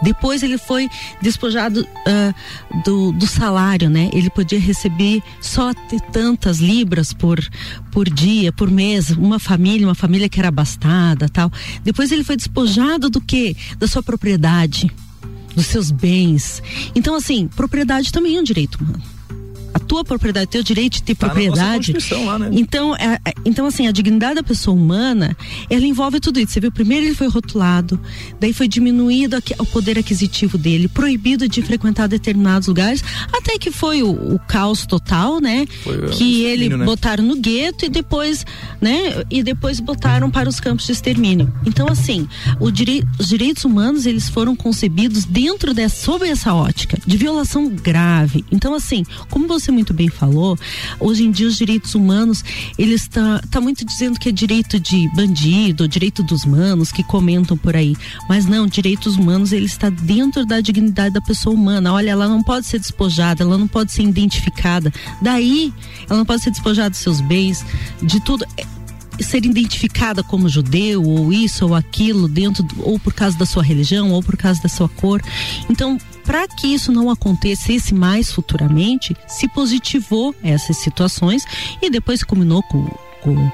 Depois 0.02 0.42
ele 0.42 0.56
foi 0.56 0.88
despojado 1.20 1.82
uh, 1.82 2.82
do, 2.84 3.12
do 3.12 3.26
salário, 3.26 3.90
né? 3.90 4.08
Ele 4.12 4.30
podia 4.30 4.58
receber 4.58 5.22
só 5.40 5.72
tantas 6.10 6.58
libras 6.58 7.12
por, 7.12 7.38
por 7.92 8.08
dia, 8.08 8.50
por 8.50 8.70
mês, 8.70 9.10
uma 9.10 9.38
família, 9.38 9.86
uma 9.86 9.94
família 9.94 10.28
que 10.28 10.38
era 10.38 10.48
abastada, 10.48 11.28
tal. 11.28 11.52
Depois 11.84 12.10
ele 12.10 12.24
foi 12.24 12.36
despojado 12.36 13.10
do 13.10 13.20
que? 13.20 13.54
Da 13.78 13.86
sua 13.86 14.02
propriedade, 14.02 14.90
dos 15.54 15.66
seus 15.66 15.90
bens. 15.90 16.62
Então 16.94 17.14
assim, 17.14 17.48
propriedade 17.48 18.10
também 18.10 18.36
é 18.36 18.40
um 18.40 18.44
direito 18.44 18.82
humano 18.82 19.17
a 19.78 19.80
tua 19.80 20.04
propriedade, 20.04 20.48
teu 20.48 20.62
direito 20.62 20.94
de 20.94 21.02
ter 21.02 21.14
tá 21.14 21.26
propriedade. 21.26 21.94
Lá, 22.24 22.38
né? 22.38 22.50
Então, 22.52 22.94
é, 22.96 23.18
é, 23.24 23.32
então 23.44 23.66
assim, 23.66 23.86
a 23.86 23.92
dignidade 23.92 24.36
da 24.36 24.42
pessoa 24.42 24.76
humana, 24.76 25.36
ela 25.68 25.86
envolve 25.86 26.20
tudo 26.20 26.38
isso. 26.38 26.52
Você 26.52 26.60
viu, 26.60 26.72
primeiro 26.72 27.06
ele 27.06 27.14
foi 27.14 27.28
rotulado, 27.28 28.00
daí 28.40 28.52
foi 28.52 28.68
diminuído 28.68 29.36
aqui, 29.36 29.54
o 29.58 29.66
poder 29.66 29.98
aquisitivo 29.98 30.58
dele, 30.58 30.88
proibido 30.88 31.48
de 31.48 31.62
frequentar 31.62 32.08
determinados 32.08 32.68
lugares, 32.68 33.02
até 33.32 33.58
que 33.58 33.70
foi 33.70 34.02
o, 34.02 34.10
o 34.10 34.38
caos 34.38 34.86
total, 34.86 35.40
né? 35.40 35.66
Foi, 35.82 36.08
que 36.10 36.44
ele 36.44 36.68
né? 36.68 36.84
botaram 36.84 37.24
no 37.24 37.36
gueto 37.36 37.84
e 37.84 37.88
depois, 37.88 38.44
né? 38.80 39.24
E 39.30 39.42
depois 39.42 39.80
botaram 39.80 40.30
para 40.30 40.48
os 40.48 40.60
campos 40.60 40.86
de 40.86 40.92
extermínio. 40.92 41.52
Então, 41.64 41.88
assim, 41.88 42.28
direi 42.78 43.02
os 43.18 43.28
direitos 43.28 43.64
humanos, 43.64 44.06
eles 44.06 44.28
foram 44.28 44.54
concebidos 44.54 45.24
dentro 45.24 45.74
dessa, 45.74 45.96
sob 45.96 46.28
essa 46.28 46.54
ótica 46.54 46.96
de 47.04 47.16
violação 47.16 47.68
grave. 47.68 48.44
Então, 48.52 48.72
assim, 48.74 49.04
como 49.30 49.48
você 49.48 49.67
você 49.68 49.72
muito 49.72 49.92
bem 49.92 50.08
falou, 50.08 50.58
hoje 50.98 51.24
em 51.24 51.30
dia 51.30 51.46
os 51.46 51.56
direitos 51.56 51.94
humanos, 51.94 52.42
eles 52.78 53.06
tá, 53.06 53.40
tá 53.50 53.60
muito 53.60 53.84
dizendo 53.84 54.18
que 54.18 54.30
é 54.30 54.32
direito 54.32 54.80
de 54.80 55.08
bandido, 55.14 55.86
direito 55.86 56.22
dos 56.22 56.44
manos 56.44 56.90
que 56.90 57.02
comentam 57.02 57.56
por 57.56 57.76
aí. 57.76 57.94
Mas 58.28 58.46
não, 58.46 58.66
direitos 58.66 59.16
humanos, 59.16 59.52
ele 59.52 59.66
está 59.66 59.90
dentro 59.90 60.46
da 60.46 60.60
dignidade 60.60 61.14
da 61.14 61.20
pessoa 61.20 61.54
humana. 61.54 61.92
Olha, 61.92 62.10
ela 62.10 62.28
não 62.28 62.42
pode 62.42 62.66
ser 62.66 62.78
despojada, 62.78 63.42
ela 63.42 63.58
não 63.58 63.68
pode 63.68 63.92
ser 63.92 64.02
identificada. 64.02 64.92
Daí, 65.20 65.72
ela 66.08 66.18
não 66.18 66.26
pode 66.26 66.42
ser 66.42 66.50
despojada 66.50 66.90
dos 66.90 67.00
seus 67.00 67.20
bens, 67.20 67.64
de 68.02 68.20
tudo 68.20 68.46
ser 69.20 69.44
identificada 69.44 70.22
como 70.22 70.48
judeu 70.48 71.02
ou 71.02 71.32
isso 71.32 71.66
ou 71.66 71.74
aquilo 71.74 72.28
dentro 72.28 72.64
ou 72.78 73.00
por 73.00 73.12
causa 73.12 73.36
da 73.36 73.44
sua 73.44 73.64
religião 73.64 74.12
ou 74.12 74.22
por 74.22 74.36
causa 74.36 74.62
da 74.62 74.68
sua 74.68 74.88
cor. 74.88 75.20
Então, 75.68 75.98
para 76.28 76.46
que 76.46 76.66
isso 76.66 76.92
não 76.92 77.08
acontecesse 77.08 77.94
mais 77.94 78.30
futuramente, 78.30 79.16
se 79.26 79.48
positivou 79.48 80.34
essas 80.44 80.76
situações 80.76 81.42
e 81.80 81.88
depois 81.88 82.22
combinou 82.22 82.62
com, 82.64 82.84
com 83.22 83.50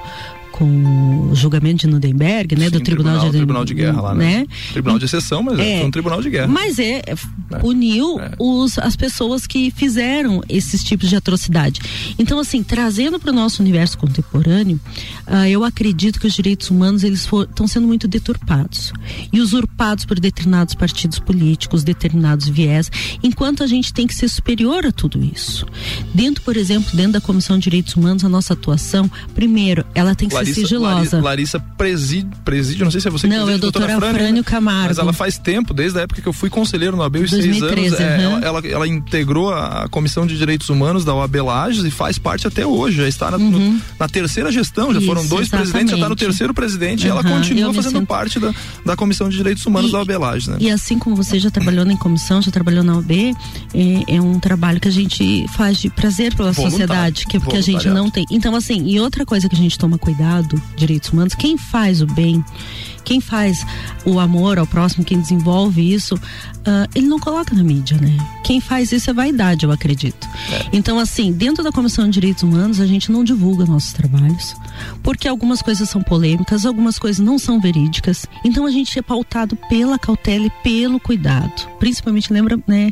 com 0.55 1.29
o 1.31 1.35
julgamento 1.35 1.85
de 1.85 1.87
Nuremberg, 1.87 2.55
né, 2.55 2.65
Sim, 2.65 2.71
do 2.71 2.79
Tribunal, 2.79 3.19
tribunal, 3.19 3.31
de, 3.31 3.37
tribunal 3.37 3.65
de 3.65 3.73
Guerra 3.73 4.01
lá, 4.01 4.15
né? 4.15 4.37
né? 4.39 4.47
Tribunal 4.71 4.97
de 4.97 5.03
exceção, 5.03 5.43
mas 5.43 5.59
é, 5.59 5.79
foi 5.79 5.87
um 5.87 5.91
tribunal 5.91 6.21
de 6.21 6.29
guerra. 6.29 6.47
Mas 6.47 6.79
é, 6.79 7.01
é. 7.05 7.57
puniu 7.59 8.17
é. 8.21 8.31
Os, 8.39 8.79
as 8.79 8.95
pessoas 8.95 9.45
que 9.45 9.69
fizeram 9.69 10.41
esses 10.47 10.81
tipos 10.81 11.09
de 11.09 11.15
atrocidade. 11.17 11.81
Então, 12.17 12.39
assim, 12.39 12.63
trazendo 12.63 13.19
para 13.19 13.31
o 13.31 13.35
nosso 13.35 13.61
universo 13.61 13.97
contemporâneo, 13.97 14.79
uh, 15.27 15.45
eu 15.45 15.65
acredito 15.65 16.21
que 16.21 16.27
os 16.27 16.33
direitos 16.33 16.69
humanos 16.69 17.03
eles 17.03 17.27
estão 17.49 17.67
sendo 17.67 17.85
muito 17.85 18.07
deturpados 18.07 18.93
e 19.33 19.41
usurpados 19.41 20.05
por 20.05 20.21
determinados 20.21 20.73
partidos 20.73 21.19
políticos, 21.19 21.83
determinados 21.83 22.47
viés, 22.47 22.89
enquanto 23.21 23.61
a 23.61 23.67
gente 23.67 23.93
tem 23.93 24.07
que 24.07 24.15
ser 24.15 24.29
superior 24.29 24.85
a 24.85 24.91
tudo 24.93 25.21
isso. 25.21 25.65
Dentro, 26.13 26.41
por 26.43 26.55
exemplo, 26.55 26.95
dentro 26.95 27.13
da 27.13 27.21
Comissão 27.21 27.57
de 27.57 27.63
Direitos 27.63 27.93
Humanos, 27.97 28.23
a 28.23 28.29
nossa 28.29 28.53
atuação, 28.53 29.11
primeiro, 29.33 29.85
ela 29.93 30.15
tem 30.15 30.29
que 30.29 30.44
Larissa, 30.51 30.61
sigilosa. 30.61 31.21
Larissa 31.21 31.59
preside, 31.59 32.29
preside, 32.43 32.83
não 32.83 32.91
sei 32.91 33.01
se 33.01 33.07
é 33.07 33.11
você 33.11 33.27
que 33.27 33.35
Não, 33.35 33.49
é 33.49 33.55
o 33.55 33.59
doutora 33.59 33.99
Frânio 33.99 34.43
Camargo. 34.43 34.87
Mas 34.89 34.97
ela 34.97 35.13
faz 35.13 35.37
tempo, 35.37 35.73
desde 35.73 35.99
a 35.99 36.01
época 36.03 36.21
que 36.21 36.27
eu 36.27 36.33
fui 36.33 36.49
conselheiro 36.49 36.95
no 36.95 37.03
ABEL, 37.03 37.27
2013, 37.27 37.89
seis 37.89 37.93
anos, 37.93 37.99
é, 37.99 38.23
ela, 38.23 38.39
ela, 38.45 38.67
ela, 38.67 38.87
integrou 38.87 39.53
a 39.53 39.87
Comissão 39.89 40.25
de 40.25 40.37
Direitos 40.37 40.69
Humanos 40.69 41.03
da 41.03 41.13
OAB 41.13 41.35
Lages 41.35 41.83
e 41.83 41.91
faz 41.91 42.17
parte 42.17 42.47
até 42.47 42.65
hoje, 42.65 42.97
já 42.97 43.07
está 43.07 43.31
na, 43.31 43.37
uhum. 43.37 43.51
no, 43.51 43.81
na 43.99 44.07
terceira 44.07 44.51
gestão, 44.51 44.93
já 44.93 44.99
Isso, 44.99 45.07
foram 45.07 45.25
dois 45.25 45.47
exatamente. 45.47 45.71
presidentes, 45.71 45.89
já 45.91 45.97
está 45.97 46.09
no 46.09 46.15
terceiro 46.15 46.53
presidente 46.53 47.01
uhum. 47.01 47.07
e 47.07 47.11
ela 47.11 47.23
continua 47.23 47.73
fazendo 47.73 47.99
sinto... 47.99 48.07
parte 48.07 48.39
da, 48.39 48.53
da 48.85 48.95
Comissão 48.95 49.29
de 49.29 49.37
Direitos 49.37 49.65
Humanos 49.65 49.89
e, 49.89 49.93
da 49.93 49.99
OAB 49.99 50.09
Lages, 50.11 50.47
né? 50.47 50.57
E 50.59 50.69
assim 50.69 50.99
como 50.99 51.15
você 51.15 51.39
já 51.39 51.49
trabalhou 51.49 51.85
na 51.85 51.97
comissão, 51.97 52.41
já 52.41 52.51
trabalhou 52.51 52.83
na 52.83 52.95
OAB, 52.95 53.11
é, 53.11 54.15
é 54.15 54.21
um 54.21 54.39
trabalho 54.39 54.79
que 54.79 54.87
a 54.87 54.91
gente 54.91 55.45
faz 55.55 55.77
de 55.77 55.89
prazer 55.89 56.35
pela 56.35 56.51
Voluntário. 56.51 56.71
sociedade, 56.71 57.25
que, 57.25 57.39
que 57.39 57.57
a 57.57 57.61
gente 57.61 57.87
não 57.89 58.09
tem. 58.09 58.25
Então, 58.31 58.55
assim, 58.55 58.85
e 58.87 58.99
outra 58.99 59.25
coisa 59.25 59.47
que 59.49 59.55
a 59.55 59.57
gente 59.57 59.77
toma 59.77 59.97
cuidado, 59.97 60.34
direitos 60.75 61.09
humanos, 61.09 61.35
quem 61.35 61.57
faz 61.57 62.01
o 62.01 62.07
bem, 62.07 62.43
quem 63.05 63.21
faz 63.21 63.65
o 64.03 64.19
amor 64.19 64.57
ao 64.57 64.67
próximo, 64.67 65.05
quem 65.05 65.19
desenvolve 65.19 65.93
isso, 65.93 66.15
uh, 66.15 66.89
ele 66.93 67.07
não 67.07 67.19
coloca 67.19 67.55
na 67.55 67.63
mídia, 67.63 67.97
né? 67.97 68.17
Quem 68.43 68.59
faz 68.59 68.91
isso 68.91 69.09
é 69.09 69.13
vaidade, 69.13 69.65
eu 69.65 69.71
acredito. 69.71 70.27
É. 70.51 70.69
Então, 70.73 70.99
assim, 70.99 71.31
dentro 71.31 71.63
da 71.63 71.71
Comissão 71.71 72.05
de 72.05 72.11
Direitos 72.11 72.43
Humanos, 72.43 72.79
a 72.79 72.85
gente 72.85 73.11
não 73.11 73.23
divulga 73.23 73.65
nossos 73.65 73.93
trabalhos, 73.93 74.55
porque 75.01 75.27
algumas 75.27 75.61
coisas 75.61 75.89
são 75.89 76.01
polêmicas, 76.01 76.65
algumas 76.65 76.99
coisas 76.99 77.23
não 77.23 77.39
são 77.39 77.59
verídicas. 77.59 78.25
Então, 78.43 78.65
a 78.65 78.71
gente 78.71 78.97
é 78.97 79.01
pautado 79.01 79.55
pela 79.69 79.97
cautela 79.97 80.45
e 80.45 80.51
pelo 80.63 80.99
cuidado. 80.99 81.67
Principalmente, 81.79 82.33
lembra, 82.33 82.59
né, 82.67 82.91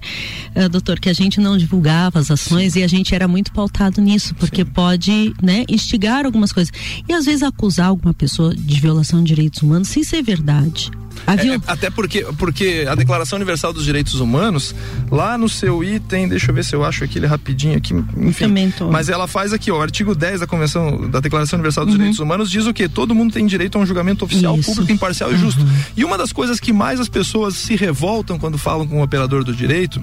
uh, 0.55 0.69
doutor, 0.69 0.99
que 0.99 1.09
a 1.09 1.13
gente 1.13 1.39
não 1.39 1.57
divulgava 1.57 2.19
as 2.19 2.31
ações 2.31 2.73
Sim. 2.73 2.79
e 2.79 2.83
a 2.83 2.87
gente 2.87 3.13
era 3.13 3.27
muito 3.27 3.51
pautado 3.51 4.01
nisso, 4.01 4.33
porque 4.35 4.63
Sim. 4.63 4.71
pode, 4.71 5.33
né, 5.41 5.65
instigar 5.67 6.25
algumas 6.25 6.51
coisas. 6.51 6.73
E 7.07 7.13
às 7.13 7.25
vezes 7.25 7.43
acusar 7.43 7.87
alguma 7.87 8.13
pessoa 8.13 8.55
de 8.55 8.79
violação 8.79 9.19
de 9.23 9.33
direitos 9.33 9.61
humanos 9.61 9.87
sem 9.87 10.02
ser 10.03 10.21
verdade. 10.21 10.91
É, 11.25 11.71
até 11.71 11.89
porque, 11.89 12.25
porque 12.37 12.85
a 12.89 12.95
Declaração 12.95 13.37
Universal 13.37 13.71
dos 13.71 13.85
Direitos 13.85 14.15
Humanos, 14.15 14.75
lá 15.09 15.37
no 15.37 15.47
seu 15.47 15.83
item, 15.83 16.27
deixa 16.27 16.51
eu 16.51 16.55
ver 16.55 16.65
se 16.65 16.75
eu 16.75 16.83
acho 16.83 17.03
aquele 17.03 17.25
rapidinho 17.25 17.77
aqui, 17.77 17.93
enfim. 18.17 18.45
Mas 18.91 19.09
ela 19.09 19.27
faz 19.27 19.53
aqui, 19.53 19.71
ó, 19.71 19.77
o 19.77 19.81
artigo 19.81 20.13
10 20.13 20.41
da 20.41 20.47
Convenção 20.47 21.09
da 21.09 21.19
Declaração 21.19 21.57
Universal 21.57 21.85
dos 21.85 21.93
uhum. 21.93 21.99
Direitos 21.99 22.19
Humanos 22.19 22.51
diz 22.51 22.65
o 22.65 22.73
que? 22.73 22.89
Todo 22.89 23.15
mundo 23.15 23.33
tem 23.33 23.45
direito 23.45 23.77
a 23.77 23.81
um 23.81 23.85
julgamento 23.85 24.25
oficial, 24.25 24.57
Isso. 24.57 24.69
público, 24.69 24.91
imparcial 24.91 25.29
uhum. 25.29 25.35
e 25.35 25.39
justo. 25.39 25.65
E 25.95 26.03
uma 26.03 26.17
das 26.17 26.33
coisas 26.33 26.59
que 26.59 26.73
mais 26.73 26.99
as 26.99 27.07
pessoas 27.07 27.55
se 27.55 27.75
revoltam 27.75 28.37
quando 28.37 28.57
falam 28.57 28.85
com 28.85 28.99
o 28.99 29.03
operador 29.03 29.43
do 29.43 29.53
direito 29.53 30.01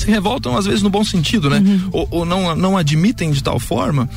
se 0.00 0.10
revoltam 0.10 0.56
às 0.56 0.64
vezes 0.64 0.82
no 0.82 0.88
bom 0.88 1.04
sentido, 1.04 1.50
né? 1.50 1.58
Uhum. 1.58 1.88
Ou, 1.92 2.08
ou, 2.10 2.24
não, 2.24 2.56
não 2.56 2.76
admitem 2.78 3.30
de 3.30 3.42
tal 3.42 3.60
forma, 3.60 4.08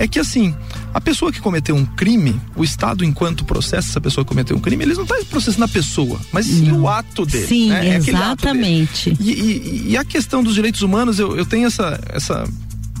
é 0.00 0.08
que 0.08 0.18
assim, 0.18 0.54
a 0.94 1.00
pessoa 1.00 1.30
que 1.30 1.40
cometeu 1.40 1.76
um 1.76 1.84
crime, 1.84 2.40
o 2.56 2.64
Estado, 2.64 3.04
enquanto 3.04 3.44
processa 3.44 3.90
essa 3.90 4.00
pessoa 4.00 4.24
que 4.24 4.30
cometeu 4.30 4.56
um 4.56 4.60
crime, 4.60 4.82
eles 4.82 4.96
não 4.96 5.04
estão 5.04 5.18
tá 5.18 5.24
processando 5.28 5.64
a 5.64 5.68
pessoa, 5.68 6.18
mas 6.32 6.46
sim 6.46 6.72
o 6.72 6.88
ato 6.88 7.26
dele. 7.26 7.46
Sim, 7.46 7.68
né? 7.68 7.88
É 7.90 7.96
exatamente. 7.96 9.14
E, 9.20 9.30
e, 9.30 9.90
e, 9.90 9.96
a 9.98 10.04
questão 10.04 10.42
dos 10.42 10.54
direitos 10.54 10.80
humanos, 10.80 11.18
eu, 11.18 11.36
eu 11.36 11.44
tenho 11.44 11.66
essa, 11.66 12.00
essa 12.08 12.48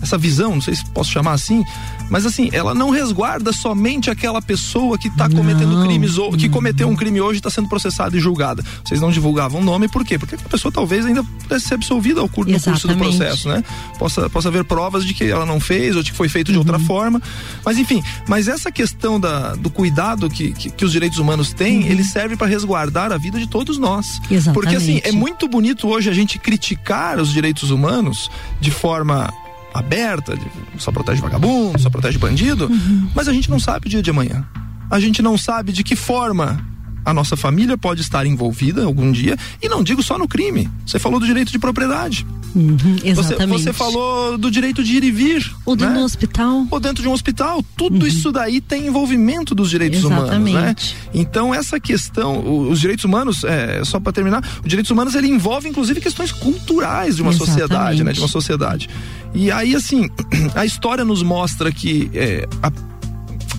essa 0.02 0.16
visão, 0.18 0.54
não 0.54 0.60
sei 0.60 0.74
se 0.74 0.84
posso 0.86 1.10
chamar 1.10 1.32
assim, 1.32 1.64
mas 2.10 2.26
assim, 2.26 2.50
ela 2.52 2.74
não 2.74 2.90
resguarda 2.90 3.52
somente 3.52 4.10
aquela 4.10 4.42
pessoa 4.42 4.98
que 4.98 5.08
está 5.08 5.28
cometendo 5.28 5.82
crimes 5.84 6.18
ou 6.18 6.32
que 6.32 6.48
cometeu 6.48 6.88
um 6.88 6.96
crime 6.96 7.20
hoje 7.20 7.36
e 7.36 7.38
está 7.38 7.50
sendo 7.50 7.68
processada 7.68 8.16
e 8.16 8.20
julgada. 8.20 8.64
Vocês 8.84 9.00
não 9.00 9.10
divulgavam 9.10 9.60
o 9.60 9.64
nome, 9.64 9.88
por 9.88 10.04
quê? 10.04 10.18
Porque 10.18 10.34
a 10.34 10.48
pessoa 10.48 10.72
talvez 10.72 11.06
ainda 11.06 11.22
pudesse 11.22 11.68
ser 11.68 11.74
absolvida 11.74 12.20
ao 12.20 12.28
curso, 12.28 12.50
no 12.50 12.60
curso 12.60 12.88
do 12.88 12.96
processo, 12.96 13.48
né? 13.48 13.62
Possa, 13.98 14.28
possa 14.28 14.48
haver 14.48 14.64
provas 14.64 15.04
de 15.04 15.14
que 15.14 15.24
ela 15.24 15.46
não 15.46 15.60
fez 15.60 15.94
ou 15.94 16.02
de 16.02 16.10
que 16.10 16.16
foi 16.16 16.28
feito 16.28 16.50
de 16.50 16.58
uhum. 16.58 16.64
outra 16.64 16.78
forma. 16.80 17.22
Mas 17.64 17.78
enfim, 17.78 18.02
mas 18.26 18.48
essa 18.48 18.72
questão 18.72 19.20
da, 19.20 19.54
do 19.54 19.70
cuidado 19.70 20.28
que, 20.28 20.52
que, 20.52 20.70
que 20.70 20.84
os 20.84 20.90
direitos 20.90 21.18
humanos 21.18 21.52
têm, 21.52 21.84
uhum. 21.84 21.86
ele 21.86 22.02
serve 22.02 22.36
para 22.36 22.48
resguardar 22.48 23.12
a 23.12 23.16
vida 23.16 23.38
de 23.38 23.46
todos 23.46 23.78
nós. 23.78 24.20
Exatamente. 24.30 24.52
Porque 24.52 24.74
assim, 24.74 25.00
é 25.04 25.12
muito 25.12 25.46
bonito 25.46 25.88
hoje 25.88 26.10
a 26.10 26.12
gente 26.12 26.38
criticar 26.38 27.20
os 27.20 27.32
direitos 27.32 27.70
humanos 27.70 28.28
de 28.60 28.70
forma 28.70 29.32
aberta, 29.72 30.38
só 30.78 30.90
protege 30.90 31.20
vagabundo, 31.20 31.78
só 31.78 31.90
protege 31.90 32.18
bandido, 32.18 32.66
uhum. 32.66 33.08
mas 33.14 33.28
a 33.28 33.32
gente 33.32 33.50
não 33.50 33.58
sabe 33.58 33.86
o 33.86 33.90
dia 33.90 34.02
de 34.02 34.10
amanhã. 34.10 34.44
A 34.90 34.98
gente 34.98 35.22
não 35.22 35.38
sabe 35.38 35.72
de 35.72 35.84
que 35.84 35.94
forma 35.94 36.64
a 37.04 37.14
nossa 37.14 37.36
família 37.36 37.76
pode 37.78 38.02
estar 38.02 38.26
envolvida 38.26 38.84
algum 38.84 39.10
dia, 39.10 39.36
e 39.62 39.68
não 39.68 39.82
digo 39.82 40.02
só 40.02 40.18
no 40.18 40.28
crime. 40.28 40.68
Você 40.86 40.98
falou 40.98 41.18
do 41.18 41.26
direito 41.26 41.50
de 41.50 41.58
propriedade. 41.58 42.26
Uhum, 42.54 42.96
exatamente. 43.04 43.62
Você, 43.62 43.64
você, 43.64 43.72
falou 43.72 44.36
do 44.36 44.50
direito 44.50 44.82
de 44.82 44.96
ir 44.96 45.04
e 45.04 45.10
vir. 45.10 45.54
Ou 45.64 45.76
dentro 45.76 45.94
né? 45.94 46.00
do 46.00 46.04
hospital. 46.04 46.66
Ou 46.70 46.80
dentro 46.80 47.02
de 47.02 47.08
um 47.08 47.12
hospital. 47.12 47.64
Tudo 47.76 48.02
uhum. 48.02 48.06
isso 48.06 48.32
daí 48.32 48.60
tem 48.60 48.86
envolvimento 48.86 49.54
dos 49.54 49.70
direitos 49.70 50.00
exatamente. 50.00 50.50
humanos, 50.50 50.52
né? 50.52 50.74
Então, 51.14 51.54
essa 51.54 51.78
questão, 51.78 52.68
os 52.68 52.80
direitos 52.80 53.04
humanos, 53.04 53.44
é, 53.44 53.82
só 53.84 54.00
para 54.00 54.12
terminar, 54.12 54.44
os 54.62 54.68
direitos 54.68 54.90
humanos 54.90 55.14
ele 55.14 55.28
envolve 55.28 55.68
inclusive 55.68 56.00
questões 56.00 56.32
culturais 56.32 57.16
de 57.16 57.22
uma 57.22 57.30
exatamente. 57.30 57.52
sociedade, 57.52 58.04
né? 58.04 58.12
De 58.12 58.20
uma 58.20 58.28
sociedade. 58.28 58.90
E 59.34 59.50
aí, 59.50 59.74
assim, 59.74 60.08
a 60.54 60.64
história 60.64 61.04
nos 61.04 61.22
mostra 61.22 61.70
que 61.70 62.10
é, 62.14 62.46
a 62.62 62.89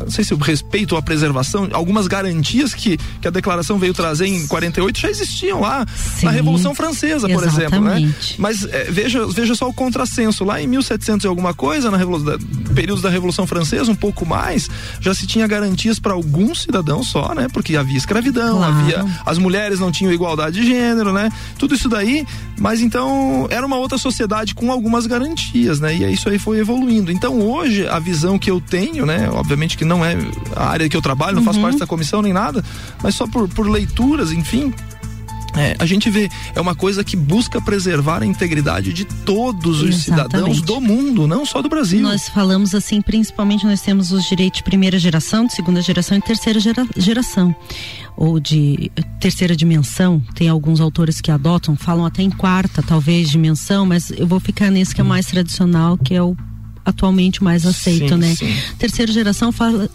não 0.03 0.11
sei 0.11 0.23
se 0.23 0.33
o 0.33 0.37
respeito 0.37 0.93
ou 0.93 0.99
a 0.99 1.01
preservação, 1.01 1.69
algumas 1.71 2.07
garantias 2.07 2.73
que, 2.73 2.97
que 2.97 3.27
a 3.27 3.31
declaração 3.31 3.77
veio 3.77 3.93
trazer 3.93 4.27
em 4.27 4.47
48 4.47 4.99
já 4.99 5.09
existiam 5.09 5.61
lá 5.61 5.85
Sim, 5.87 6.25
na 6.25 6.31
Revolução 6.31 6.73
Francesa, 6.75 7.27
por 7.27 7.43
exatamente. 7.43 7.61
exemplo, 7.61 7.81
né? 7.81 8.13
Mas 8.37 8.63
é, 8.63 8.85
veja, 8.85 9.25
veja 9.27 9.55
só 9.55 9.67
o 9.67 9.73
contrassenso, 9.73 10.43
lá 10.43 10.61
em 10.61 10.67
1700 10.67 11.25
e 11.25 11.27
alguma 11.27 11.53
coisa, 11.53 11.89
na 11.91 11.97
Revolu 11.97 12.39
períodos 12.73 13.01
da 13.01 13.09
Revolução 13.09 13.45
Francesa, 13.47 13.91
um 13.91 13.95
pouco 13.95 14.25
mais, 14.25 14.69
já 14.99 15.13
se 15.13 15.25
tinha 15.27 15.47
garantias 15.47 15.99
para 15.99 16.13
alguns 16.13 16.61
cidadãos 16.61 17.07
só, 17.07 17.33
né? 17.33 17.47
Porque 17.51 17.75
havia 17.75 17.97
escravidão, 17.97 18.57
claro. 18.57 18.73
havia 18.73 19.05
as 19.25 19.37
mulheres 19.37 19.79
não 19.79 19.91
tinham 19.91 20.11
igualdade 20.11 20.59
de 20.59 20.67
gênero, 20.67 21.11
né? 21.11 21.29
Tudo 21.57 21.75
isso 21.75 21.89
daí, 21.89 22.25
mas 22.59 22.81
então 22.81 23.47
era 23.49 23.65
uma 23.65 23.77
outra 23.77 23.97
sociedade 23.97 24.55
com 24.55 24.71
algumas 24.71 25.05
garantias, 25.05 25.79
né? 25.79 25.95
E 25.95 26.13
isso 26.13 26.29
aí 26.29 26.39
foi 26.39 26.59
evoluindo. 26.59 27.11
Então 27.11 27.39
hoje 27.41 27.87
a 27.87 27.99
visão 27.99 28.37
que 28.37 28.49
eu 28.49 28.61
tenho, 28.61 29.05
né? 29.05 29.29
Obviamente 29.31 29.77
que 29.77 29.85
não 29.91 30.05
é 30.05 30.15
a 30.55 30.67
área 30.67 30.87
que 30.87 30.95
eu 30.95 31.01
trabalho, 31.01 31.35
não 31.35 31.41
uhum. 31.41 31.45
faço 31.45 31.59
parte 31.59 31.79
da 31.79 31.87
comissão 31.87 32.21
nem 32.21 32.31
nada, 32.31 32.63
mas 33.03 33.13
só 33.13 33.27
por, 33.27 33.49
por 33.49 33.67
leituras, 33.67 34.31
enfim, 34.31 34.73
é, 35.57 35.75
a 35.77 35.85
gente 35.85 36.09
vê, 36.09 36.29
é 36.55 36.61
uma 36.61 36.73
coisa 36.73 37.03
que 37.03 37.17
busca 37.17 37.59
preservar 37.59 38.23
a 38.23 38.25
integridade 38.25 38.93
de 38.93 39.03
todos 39.03 39.81
os 39.81 39.89
Exatamente. 39.89 40.03
cidadãos 40.03 40.61
do 40.61 40.79
mundo, 40.79 41.27
não 41.27 41.45
só 41.45 41.61
do 41.61 41.67
Brasil. 41.67 42.01
Nós 42.01 42.29
falamos 42.29 42.73
assim, 42.73 43.01
principalmente 43.01 43.65
nós 43.65 43.81
temos 43.81 44.13
os 44.13 44.23
direitos 44.23 44.59
de 44.59 44.63
primeira 44.63 44.97
geração, 44.97 45.45
de 45.45 45.53
segunda 45.53 45.81
geração 45.81 46.17
e 46.17 46.21
terceira 46.21 46.57
gera, 46.57 46.87
geração. 46.95 47.53
Ou 48.15 48.39
de 48.39 48.89
terceira 49.19 49.53
dimensão. 49.53 50.21
Tem 50.35 50.47
alguns 50.47 50.79
autores 50.79 51.19
que 51.19 51.29
adotam, 51.29 51.75
falam 51.75 52.05
até 52.05 52.21
em 52.21 52.31
quarta, 52.31 52.81
talvez, 52.81 53.29
dimensão, 53.29 53.85
mas 53.85 54.09
eu 54.11 54.25
vou 54.25 54.39
ficar 54.39 54.71
nesse 54.71 54.95
que 54.95 55.01
é 55.01 55.03
mais 55.03 55.25
tradicional, 55.25 55.97
que 55.97 56.13
é 56.13 56.21
o 56.21 56.35
atualmente 56.85 57.43
mais 57.43 57.65
aceito, 57.65 58.15
sim, 58.15 58.19
né? 58.19 58.35
Sim. 58.35 58.53
Terceira 58.77 59.11
geração 59.11 59.51
fala 59.51 59.89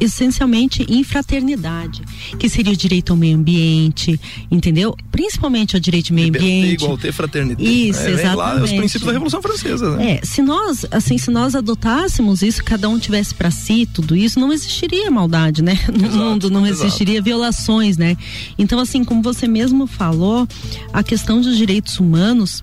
essencialmente 0.00 0.84
em 0.88 1.02
fraternidade, 1.04 2.02
que 2.38 2.48
seria 2.48 2.72
o 2.72 2.76
direito 2.76 3.12
ao 3.12 3.16
meio 3.16 3.36
ambiente, 3.36 4.18
entendeu? 4.50 4.96
Principalmente 5.10 5.76
ao 5.76 5.80
direito 5.80 6.10
ao 6.10 6.16
meio 6.16 6.28
ambiente. 6.28 6.84
igualdade, 6.84 7.12
fraternidade. 7.12 7.88
Isso, 7.88 8.00
é, 8.00 8.10
exatamente. 8.10 8.36
Lá, 8.36 8.62
os 8.62 8.72
princípios 8.72 9.06
da 9.06 9.12
Revolução 9.12 9.42
Francesa, 9.42 9.96
né? 9.96 10.12
É, 10.12 10.20
se 10.24 10.42
nós, 10.42 10.86
assim, 10.90 11.18
se 11.18 11.30
nós 11.30 11.54
adotássemos 11.54 12.42
isso, 12.42 12.62
cada 12.62 12.88
um 12.88 12.98
tivesse 12.98 13.34
para 13.34 13.50
si 13.50 13.86
tudo 13.86 14.16
isso, 14.16 14.38
não 14.38 14.52
existiria 14.52 15.10
maldade, 15.10 15.62
né? 15.62 15.78
No 15.94 16.06
Exato, 16.06 16.24
mundo 16.24 16.50
não 16.50 16.66
exato. 16.66 16.86
existiria 16.86 17.22
violações, 17.22 17.96
né? 17.96 18.16
Então, 18.58 18.78
assim, 18.80 19.04
como 19.04 19.22
você 19.22 19.46
mesmo 19.46 19.86
falou, 19.86 20.46
a 20.92 21.02
questão 21.02 21.40
dos 21.40 21.56
direitos 21.56 21.98
humanos 21.98 22.62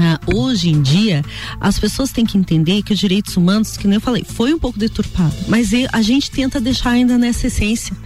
ah, 0.00 0.20
hoje 0.26 0.68
em 0.70 0.80
dia, 0.80 1.24
as 1.60 1.78
pessoas 1.78 2.10
têm 2.12 2.24
que 2.24 2.38
entender 2.38 2.82
que 2.82 2.92
os 2.92 2.98
direitos 2.98 3.36
humanos, 3.36 3.76
que 3.76 3.86
nem 3.86 3.96
eu 3.96 4.00
falei, 4.00 4.24
foi 4.24 4.52
um 4.52 4.58
pouco 4.58 4.78
deturpado, 4.78 5.34
mas 5.46 5.70
a 5.92 6.02
gente 6.02 6.30
tenta 6.30 6.60
deixar 6.60 6.90
ainda 6.90 7.18
nessa 7.18 7.46
essência, 7.46 7.96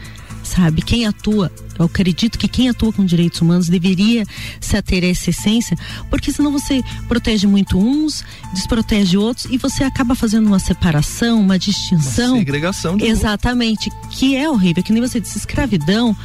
sabe? 0.42 0.82
Quem 0.82 1.06
atua, 1.06 1.50
eu 1.78 1.86
acredito 1.86 2.38
que 2.38 2.48
quem 2.48 2.68
atua 2.68 2.92
com 2.92 3.04
direitos 3.04 3.40
humanos 3.40 3.68
deveria 3.68 4.24
se 4.60 4.76
ater 4.76 5.04
a 5.04 5.08
essa 5.08 5.30
essência, 5.30 5.76
porque 6.10 6.32
senão 6.32 6.52
você 6.52 6.82
protege 7.08 7.46
muito 7.46 7.78
uns, 7.78 8.24
desprotege 8.52 9.16
outros 9.16 9.46
e 9.50 9.58
você 9.58 9.84
acaba 9.84 10.14
fazendo 10.14 10.46
uma 10.46 10.58
separação, 10.58 11.40
uma 11.40 11.58
distinção. 11.58 12.38
Segregação 12.38 12.96
de 12.96 13.06
Exatamente, 13.06 13.90
que 14.10 14.36
é 14.36 14.48
horrível, 14.48 14.82
que 14.82 14.92
nem 14.92 15.02
você 15.02 15.20
disse, 15.20 15.38
escravidão 15.38 16.16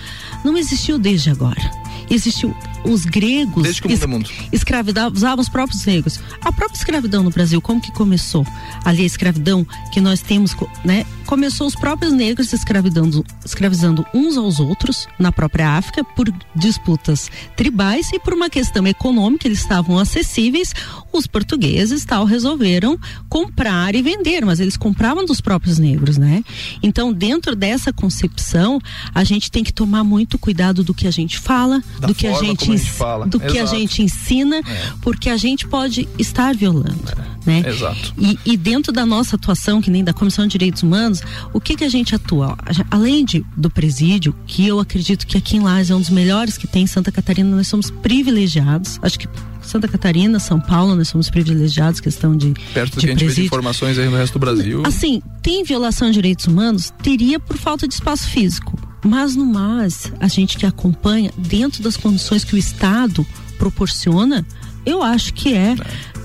não 0.43 0.57
existiu 0.57 0.97
desde 0.99 1.29
agora. 1.29 1.86
Existiu 2.09 2.55
os 2.85 3.05
gregos 3.05 3.63
Desde 3.63 3.81
que 3.81 3.87
o 3.87 3.89
mundo 3.91 3.97
es- 3.97 4.03
é 4.03 4.07
mundo. 4.07 4.29
escravizavam 4.51 5.39
os 5.41 5.49
próprios 5.49 5.85
negros. 5.85 6.19
A 6.41 6.51
própria 6.53 6.77
escravidão 6.77 7.23
no 7.23 7.29
Brasil, 7.29 7.61
como 7.61 7.81
que 7.81 7.91
começou? 7.91 8.45
Ali 8.85 9.03
a 9.03 9.05
escravidão 9.05 9.65
que 9.91 9.99
nós 9.99 10.21
temos, 10.21 10.55
né? 10.85 11.05
Começou 11.27 11.67
os 11.67 11.75
próprios 11.75 12.13
negros 12.13 12.53
escravidando, 12.53 13.23
escravizando 13.45 14.05
uns 14.13 14.37
aos 14.37 14.61
outros 14.61 15.09
na 15.19 15.29
própria 15.29 15.71
África 15.71 16.01
por 16.01 16.33
disputas 16.55 17.29
tribais 17.53 18.09
e 18.13 18.19
por 18.19 18.33
uma 18.33 18.49
questão 18.49 18.87
econômica, 18.87 19.45
eles 19.45 19.59
estavam 19.59 19.99
acessíveis. 19.99 20.73
Os 21.11 21.27
portugueses 21.27 22.05
tal 22.05 22.23
resolveram 22.23 22.97
comprar 23.27 23.93
e 23.93 24.01
vender, 24.01 24.45
mas 24.45 24.61
eles 24.61 24.77
compravam 24.77 25.25
dos 25.25 25.41
próprios 25.41 25.77
negros, 25.77 26.17
né? 26.17 26.45
Então, 26.81 27.11
dentro 27.11 27.57
dessa 27.57 27.91
concepção, 27.91 28.79
a 29.13 29.25
gente 29.25 29.51
tem 29.51 29.65
que 29.65 29.73
tomar 29.73 30.05
muito 30.05 30.39
cuidado 30.39 30.81
do 30.81 30.93
que 30.93 31.07
a 31.07 31.11
gente 31.11 31.37
fala, 31.37 31.83
Da 31.99 32.07
do 32.07 32.15
que 32.15 32.25
a 32.25 32.33
gente, 32.33 32.71
a 32.71 32.77
gente 32.77 33.29
do 33.29 33.39
que 33.39 33.57
a 33.57 33.63
Exato. 33.63 33.77
gente 33.77 34.01
ensina, 34.01 34.61
porque 35.01 35.29
a 35.29 35.35
gente 35.35 35.67
pode 35.67 36.07
estar 36.17 36.55
violando, 36.55 37.03
né? 37.47 37.63
Exato. 37.65 38.13
E, 38.17 38.37
e 38.45 38.57
dentro 38.57 38.91
da 38.91 39.05
nossa 39.05 39.35
atuação, 39.37 39.81
que 39.81 39.89
nem 39.89 40.03
da 40.03 40.13
Comissão 40.13 40.45
de 40.45 40.51
Direitos 40.51 40.83
Humanos, 40.83 41.21
o 41.53 41.61
que 41.61 41.75
que 41.75 41.83
a 41.83 41.89
gente 41.89 42.13
atua? 42.13 42.57
Além 42.91 43.23
de, 43.25 43.45
do 43.55 43.69
presídio, 43.69 44.35
que 44.45 44.67
eu 44.67 44.79
acredito 44.79 45.25
que 45.25 45.37
aqui 45.37 45.57
em 45.57 45.61
Lages 45.61 45.91
é 45.91 45.95
um 45.95 45.99
dos 45.99 46.09
melhores 46.09 46.57
que 46.57 46.67
tem 46.67 46.83
em 46.83 46.87
Santa 46.87 47.11
Catarina, 47.11 47.55
nós 47.55 47.67
somos 47.67 47.89
privilegiados. 47.89 48.99
Acho 49.01 49.17
que 49.17 49.27
Santa 49.61 49.87
Catarina, 49.87 50.39
São 50.39 50.59
Paulo, 50.59 50.95
nós 50.95 51.07
somos 51.07 51.29
privilegiados, 51.29 51.99
questão 51.99 52.35
de, 52.35 52.53
Perto 52.73 52.95
do 52.95 52.99
de 53.01 53.07
que 53.07 53.11
a 53.11 53.15
gente 53.15 53.27
vê 53.27 53.33
de 53.33 53.45
informações 53.47 53.97
aí 53.97 54.07
no 54.07 54.15
resto 54.15 54.33
do 54.33 54.39
Brasil. 54.39 54.83
Assim, 54.85 55.21
tem 55.41 55.63
violação 55.63 56.07
de 56.07 56.13
direitos 56.13 56.45
humanos? 56.47 56.93
Teria 57.01 57.39
por 57.39 57.57
falta 57.57 57.87
de 57.87 57.93
espaço 57.93 58.29
físico. 58.29 58.77
Mas 59.05 59.35
no 59.35 59.45
mais, 59.45 60.11
a 60.19 60.27
gente 60.27 60.57
que 60.57 60.65
acompanha, 60.65 61.31
dentro 61.37 61.83
das 61.83 61.95
condições 61.95 62.43
que 62.43 62.55
o 62.55 62.57
Estado 62.57 63.25
proporciona, 63.57 64.45
eu 64.89 65.03
acho 65.03 65.33
que 65.33 65.53
é. 65.53 65.75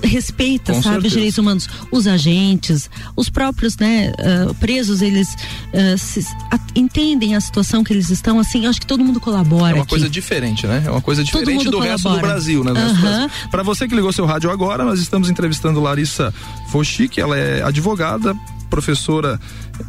Respeita, 0.05 0.73
Com 0.73 0.81
sabe, 0.81 0.95
os 0.97 1.01
certeza. 1.03 1.15
direitos 1.15 1.37
humanos. 1.37 1.69
Os 1.89 2.07
agentes, 2.07 2.89
os 3.15 3.29
próprios, 3.29 3.77
né, 3.77 4.11
ah, 4.19 4.53
presos, 4.59 5.01
eles 5.01 5.33
ah, 5.73 5.97
se- 5.97 6.27
a- 6.51 6.59
entendem 6.75 7.35
a 7.37 7.39
situação 7.39 7.85
que 7.85 7.93
eles 7.93 8.09
estão, 8.09 8.37
assim, 8.37 8.65
eu 8.65 8.69
acho 8.69 8.81
que 8.81 8.85
todo 8.85 9.01
mundo 9.01 9.21
colabora. 9.21 9.71
É 9.71 9.75
uma 9.75 9.83
aqui. 9.83 9.91
coisa 9.91 10.09
diferente, 10.09 10.67
né? 10.67 10.83
É 10.85 10.91
uma 10.91 11.01
coisa 11.01 11.23
diferente 11.23 11.69
do 11.69 11.79
resto 11.79 11.99
do 12.03 12.09
colabora. 12.09 12.27
Brasil, 12.33 12.63
né? 12.65 12.71
Brasil. 12.73 13.29
Pra 13.49 13.63
você 13.63 13.87
que 13.87 13.95
ligou 13.95 14.11
seu 14.11 14.25
rádio 14.25 14.51
agora, 14.51 14.83
nós 14.83 14.99
estamos 14.99 15.29
entrevistando 15.29 15.79
Larissa 15.79 16.33
Fochic, 16.67 17.21
ela 17.21 17.37
é 17.37 17.63
advogada, 17.63 18.35
professora 18.69 19.39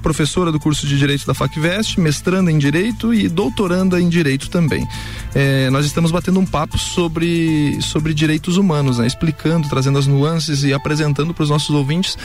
professora 0.03 0.51
do 0.51 0.59
curso 0.59 0.87
de 0.87 0.99
Direito 0.99 1.27
da 1.27 1.35
FACVEST, 1.35 1.99
mestranda 2.01 2.51
em 2.51 2.59
Direito 2.59 3.13
e 3.13 3.29
doutoranda 3.29 4.01
em 4.01 4.09
Direito 4.09 4.49
também. 4.51 4.87
É, 5.35 5.69
nós 5.71 5.85
estamos 5.87 6.11
batendo 6.11 6.39
um 6.41 6.47
papo 6.47 6.79
sobre, 6.79 7.79
sobre 7.83 8.15
direitos 8.15 8.57
humanos, 8.57 8.99
né? 8.99 9.07
explicando, 9.07 9.69
trazendo 9.69 9.99
as 9.99 10.07
nuances 10.07 10.63
e 10.65 10.73
apresentando 10.73 11.33
para 11.35 11.43
os 11.43 11.51
nossos 11.51 11.71
ouvintes 11.71 12.17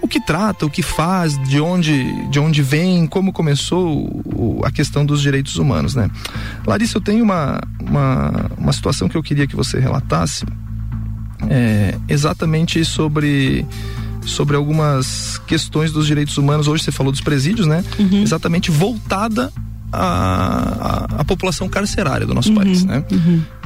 o 0.00 0.06
que 0.06 0.20
trata, 0.20 0.64
o 0.64 0.70
que 0.70 0.80
faz, 0.82 1.36
de 1.48 1.60
onde, 1.60 2.28
de 2.28 2.38
onde 2.38 2.62
vem, 2.62 3.04
como 3.06 3.32
começou 3.32 4.06
o- 4.24 4.60
a 4.64 4.70
questão 4.70 5.04
dos 5.04 5.20
direitos 5.20 5.56
humanos, 5.56 5.94
né? 5.96 6.08
Larissa, 6.64 6.98
eu 6.98 7.02
tenho 7.02 7.24
uma, 7.24 7.60
uma, 7.80 8.46
uma 8.56 8.72
situação 8.72 9.08
que 9.08 9.16
eu 9.16 9.22
queria 9.24 9.44
que 9.46 9.56
você 9.56 9.80
relatasse, 9.80 10.44
é, 11.50 11.96
exatamente 12.08 12.84
sobre 12.84 13.66
sobre 14.24 14.56
algumas 14.56 15.38
questões 15.46 15.92
dos 15.92 16.06
direitos 16.06 16.36
humanos. 16.38 16.68
Hoje 16.68 16.84
você 16.84 16.92
falou 16.92 17.10
dos 17.12 17.20
presídios, 17.20 17.66
né? 17.66 17.84
Exatamente 18.22 18.70
voltada 18.70 19.52
à, 19.90 21.06
à, 21.16 21.20
à 21.20 21.24
população 21.24 21.66
carcerária 21.68 22.26
do 22.26 22.34
nosso 22.34 22.52
país, 22.52 22.84
né? 22.84 23.02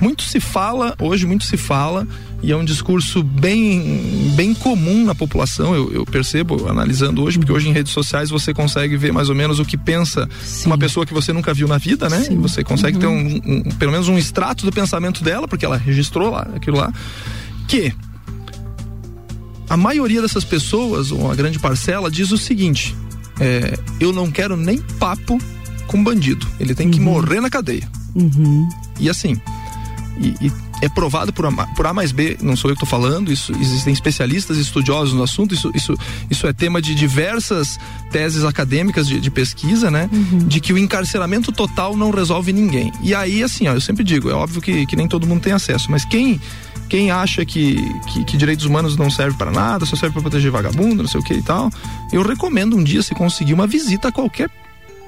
Muito 0.01 0.23
se 0.23 0.39
fala, 0.41 0.95
hoje 1.01 1.27
muito 1.27 1.45
se 1.45 1.57
fala, 1.57 2.07
e 2.43 2.53
é 2.53 2.57
um 2.57 2.65
discurso 2.65 3.23
bem, 3.25 4.33
bem 4.37 4.55
comum 4.55 5.05
na 5.05 5.15
população, 5.17 5.75
eu, 5.75 5.93
eu 5.93 6.05
percebo, 6.05 6.69
analisando 6.69 7.23
hoje, 7.23 7.39
porque 7.39 7.53
hoje 7.53 7.69
em 7.69 7.73
redes 7.73 7.93
sociais 7.93 8.31
você 8.31 8.55
consegue 8.55 8.97
ver 8.97 9.13
mais 9.13 9.29
ou 9.29 9.35
menos 9.35 9.59
o 9.59 9.65
que 9.65 9.77
pensa 9.77 10.29
Sim. 10.45 10.67
uma 10.67 10.79
pessoa 10.79 11.05
que 11.05 11.13
você 11.15 11.33
nunca 11.33 11.53
viu 11.53 11.67
na 11.67 11.79
vida, 11.79 12.09
né? 12.09 12.21
Sim. 12.21 12.37
Você 12.41 12.63
consegue 12.63 12.99
ter 12.99 13.07
um, 13.07 13.41
um- 13.45 13.63
pelo 13.79 13.91
menos 13.93 14.07
um 14.09 14.17
extrato 14.19 14.65
do 14.65 14.71
pensamento 14.73 15.25
dela, 15.25 15.49
porque 15.49 15.65
ela 15.65 15.77
registrou 15.77 16.31
lá 16.31 16.47
aquilo 16.55 16.77
lá, 16.79 16.93
que 17.67 17.93
a 19.73 19.77
maioria 19.79 20.21
dessas 20.21 20.45
pessoas, 20.45 21.11
ou 21.11 21.21
uma 21.21 21.35
grande 21.35 21.59
parcela, 21.59 22.11
diz 22.11 22.31
o 22.31 22.37
seguinte: 22.37 22.95
é, 23.41 23.79
eu 23.99 24.13
não 24.13 24.31
quero 24.31 24.55
nem 24.55 24.77
papo 24.99 25.41
com 25.87 26.05
bandido. 26.05 26.47
Ele 26.61 26.75
tem 26.75 26.91
que 26.91 27.01
morrer 27.01 27.41
na 27.41 27.49
cadeia. 27.49 27.89
Uhum. 28.15 28.69
E 29.01 29.09
assim, 29.09 29.41
e, 30.21 30.47
e 30.47 30.53
é 30.83 30.91
provado 30.91 31.33
por 31.33 31.47
A, 31.47 31.51
por 31.69 31.87
A 31.87 31.95
mais 31.95 32.13
B, 32.13 32.37
não 32.43 32.55
sou 32.55 32.71
eu 32.71 32.77
que 32.77 32.85
estou 32.85 33.01
falando, 33.01 33.33
isso 33.33 33.51
existem 33.53 33.95
especialistas 33.95 34.59
estudiosos 34.59 35.15
no 35.15 35.23
assunto, 35.23 35.55
isso, 35.55 35.71
isso, 35.75 35.97
isso 36.29 36.47
é 36.47 36.53
tema 36.53 36.83
de 36.83 36.95
diversas 36.95 37.79
teses 38.11 38.45
acadêmicas 38.45 39.07
de, 39.07 39.21
de 39.21 39.31
pesquisa, 39.31 39.91
né? 39.91 40.11
De 40.49 40.61
que 40.61 40.71
o 40.71 40.77
encarceramento 40.77 41.51
total 41.51 41.97
não 41.97 42.11
resolve 42.11 42.53
ninguém. 42.53 42.93
E 43.03 43.15
aí, 43.15 43.43
assim, 43.43 43.69
ó, 43.69 43.73
eu 43.73 43.81
sempre 43.81 44.05
digo, 44.05 44.29
é 44.29 44.35
óbvio 44.35 44.61
que, 44.61 44.85
que 44.85 44.97
nem 44.97 45.09
todo 45.09 45.27
mundo 45.27 45.41
tem 45.41 45.55
acesso, 45.55 45.91
mas 45.91 46.05
quem. 46.05 46.39
Quem 46.93 47.11
acha 47.11 47.43
que, 47.43 47.75
que, 48.07 48.23
que 48.23 48.37
direitos 48.37 48.67
humanos 48.67 48.99
não 48.99 49.09
serve 49.09 49.35
para 49.39 49.51
nada, 49.51 49.87
só 49.87 49.97
serve 49.97 50.13
para 50.13 50.21
proteger 50.21 50.51
vagabundo, 50.51 51.03
não 51.03 51.09
sei 51.09 51.21
o 51.21 51.25
que 51.25 51.33
e 51.33 51.41
tal, 51.41 51.71
eu 52.13 52.21
recomendo 52.21 52.77
um 52.77 52.85
dia 52.85 53.03
se 53.03 53.15
conseguir 53.15 53.55
uma 53.55 53.67
visita 53.67 54.09
a 54.09 54.13
qualquer 54.13 54.51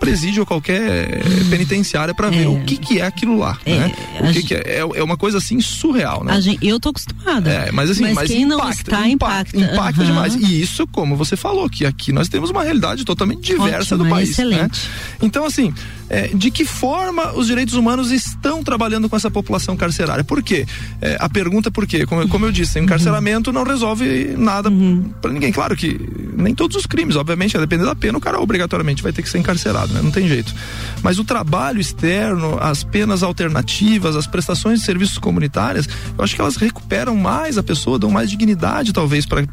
presídio 0.05 0.40
ou 0.43 0.47
qualquer 0.47 1.23
penitenciária 1.51 2.14
para 2.14 2.31
ver 2.31 2.45
É. 2.45 2.49
o 2.49 2.61
que 2.64 2.77
que 2.77 3.01
é 3.01 3.07
aquilo 3.07 3.38
lá, 3.38 3.59
É, 3.64 3.79
né? 3.79 3.93
O 4.21 4.33
que, 4.33 4.43
que 4.43 4.55
é? 4.55 4.59
É- 4.67 4.85
É 4.95 5.03
uma 5.03 5.17
coisa 5.17 5.38
assim 5.38 5.61
surreal, 5.61 6.23
né? 6.25 6.40
Gente, 6.40 6.67
eu 6.67 6.79
tô 6.79 6.90
acostumada. 6.90 7.51
É, 7.51 7.73
mas 7.73 7.90
assim, 7.90 8.12
mas, 8.12 8.29
quem 8.31 8.45
não 8.45 8.59
impacta, 8.59 8.81
está 8.83 9.09
impacta. 9.09 9.57
impacta 9.57 10.03
Aham. 10.03 10.11
demais. 10.12 10.35
E 10.35 10.61
isso, 10.61 10.87
como 10.87 11.17
você 11.17 11.37
falou, 11.37 11.69
que 11.69 11.85
aqui 11.87 12.12
nós 12.12 12.29
temos 12.29 12.51
uma 12.51 12.62
realidade 12.62 13.05
totalmente 13.05 13.40
diversa 13.40 13.95
Ótimo, 13.95 13.99
do 13.99 14.07
é 14.07 14.11
país. 14.11 14.31
excelente. 14.31 14.61
Né? 14.62 15.19
Então, 15.23 15.45
assim, 15.45 15.73
é, 16.11 16.29
de 16.29 16.51
que 16.51 16.64
forma 16.64 17.33
os 17.33 17.47
direitos 17.47 17.75
humanos 17.75 18.11
estão 18.11 18.62
trabalhando 18.62 19.09
com 19.09 19.17
essa 19.17 19.31
população 19.31 19.77
carcerária? 19.77 20.23
Por 20.23 20.43
quê? 20.43 20.67
É, 21.01 21.17
a 21.19 21.29
pergunta 21.29 21.69
é 21.69 21.73
por 21.73 21.87
quê? 21.87 22.05
Como, 22.07 22.27
como 22.29 22.45
eu 22.47 22.53
disse, 22.53 22.79
o 22.79 22.83
encarceramento 22.83 23.53
não 23.53 23.64
resolve 23.64 24.35
nada 24.37 24.69
Uhum. 24.69 25.11
para 25.23 25.33
ninguém. 25.33 25.51
Claro 25.53 25.75
que 25.77 25.99
nem 26.37 26.55
todos 26.55 26.77
os 26.77 26.87
crimes, 26.87 27.17
obviamente, 27.17 27.57
a 27.57 27.61
depender 27.61 27.85
da 27.85 27.95
pena, 27.95 28.19
o 28.19 28.21
cara 28.21 28.40
obrigatoriamente 28.40 29.03
vai 29.03 29.12
ter 29.12 29.23
que 29.23 29.29
ser 29.31 29.38
encarcerado, 29.38 29.94
né? 29.95 30.03
Não 30.03 30.11
tem 30.11 30.29
jeito. 30.29 30.55
Mas 31.03 31.19
o 31.19 31.25
trabalho 31.25 31.81
externo, 31.81 32.59
as 32.61 32.83
penas 32.83 33.23
alternativas, 33.23 34.17
as 34.17 34.27
prestações 34.27 34.81
de 34.81 34.87
serviços 34.87 35.19
comunitárias, 35.19 35.89
eu 36.17 36.25
acho 36.25 36.35
que 36.35 36.41
elas 36.41 36.57
recuperam 36.57 37.15
mais 37.17 37.59
a 37.59 37.63
pessoa, 37.63 37.99
dão 37.99 38.11
mais 38.11 38.31
dignidade, 38.31 38.93
talvez, 38.93 39.27
para 39.27 39.45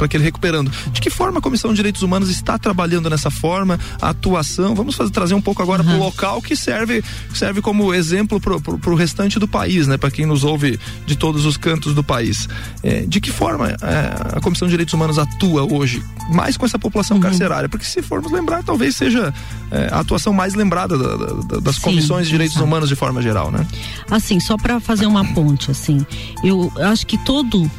aquele 0.00 0.24
recuperando. 0.24 0.70
De 0.92 1.00
que 1.00 1.10
forma 1.10 1.38
a 1.38 1.42
Comissão 1.42 1.70
de 1.70 1.76
Direitos 1.76 2.02
Humanos 2.02 2.30
está 2.30 2.58
trabalhando 2.58 3.10
nessa 3.10 3.30
forma, 3.30 3.78
a 4.00 4.10
atuação? 4.10 4.74
Vamos 4.74 4.94
fazer, 4.94 5.10
trazer 5.10 5.34
um 5.34 5.40
pouco 5.40 5.62
agora 5.62 5.82
para 5.82 5.94
o 5.94 5.98
local 5.98 6.40
que 6.40 6.54
serve, 6.54 7.02
serve 7.34 7.60
como 7.60 7.92
exemplo 7.92 8.40
para 8.40 8.90
o 8.90 8.94
restante 8.94 9.38
do 9.38 9.48
país, 9.48 9.86
né? 9.86 9.96
Para 9.96 10.10
quem 10.10 10.26
nos 10.26 10.44
ouve 10.44 10.78
de 11.06 11.16
todos 11.16 11.44
os 11.44 11.56
cantos 11.56 11.94
do 11.94 12.04
país. 12.04 12.48
É, 12.82 13.00
de 13.02 13.20
que 13.20 13.30
forma 13.30 13.68
é, 13.68 14.36
a 14.36 14.40
Comissão 14.40 14.68
de 14.68 14.72
Direitos 14.72 14.94
Humanos 14.94 15.18
atua 15.18 15.62
hoje, 15.62 16.02
mais 16.32 16.56
com 16.56 16.64
essa 16.64 16.78
população 16.78 17.18
carcerária? 17.18 17.68
Porque 17.68 17.84
se 17.84 18.00
formos 18.00 18.30
lembrar, 18.30 18.62
talvez 18.62 18.94
seja 18.96 19.34
é, 19.70 19.79
a 19.90 20.00
atuação 20.00 20.32
mais 20.32 20.54
lembrada 20.54 20.96
da- 20.98 21.16
da- 21.16 21.32
da- 21.42 21.60
das 21.60 21.76
Sim, 21.76 21.82
comissões 21.82 22.26
de 22.26 22.32
direitos 22.32 22.56
exato. 22.56 22.66
humanos 22.66 22.88
de 22.88 22.96
forma 22.96 23.22
geral, 23.22 23.50
né? 23.50 23.66
Assim, 24.10 24.38
só 24.40 24.56
para 24.56 24.80
fazer 24.80 25.06
uma 25.06 25.24
ponte, 25.32 25.70
assim, 25.70 26.04
eu 26.44 26.72
acho 26.76 27.06
que 27.06 27.16
todo 27.18 27.70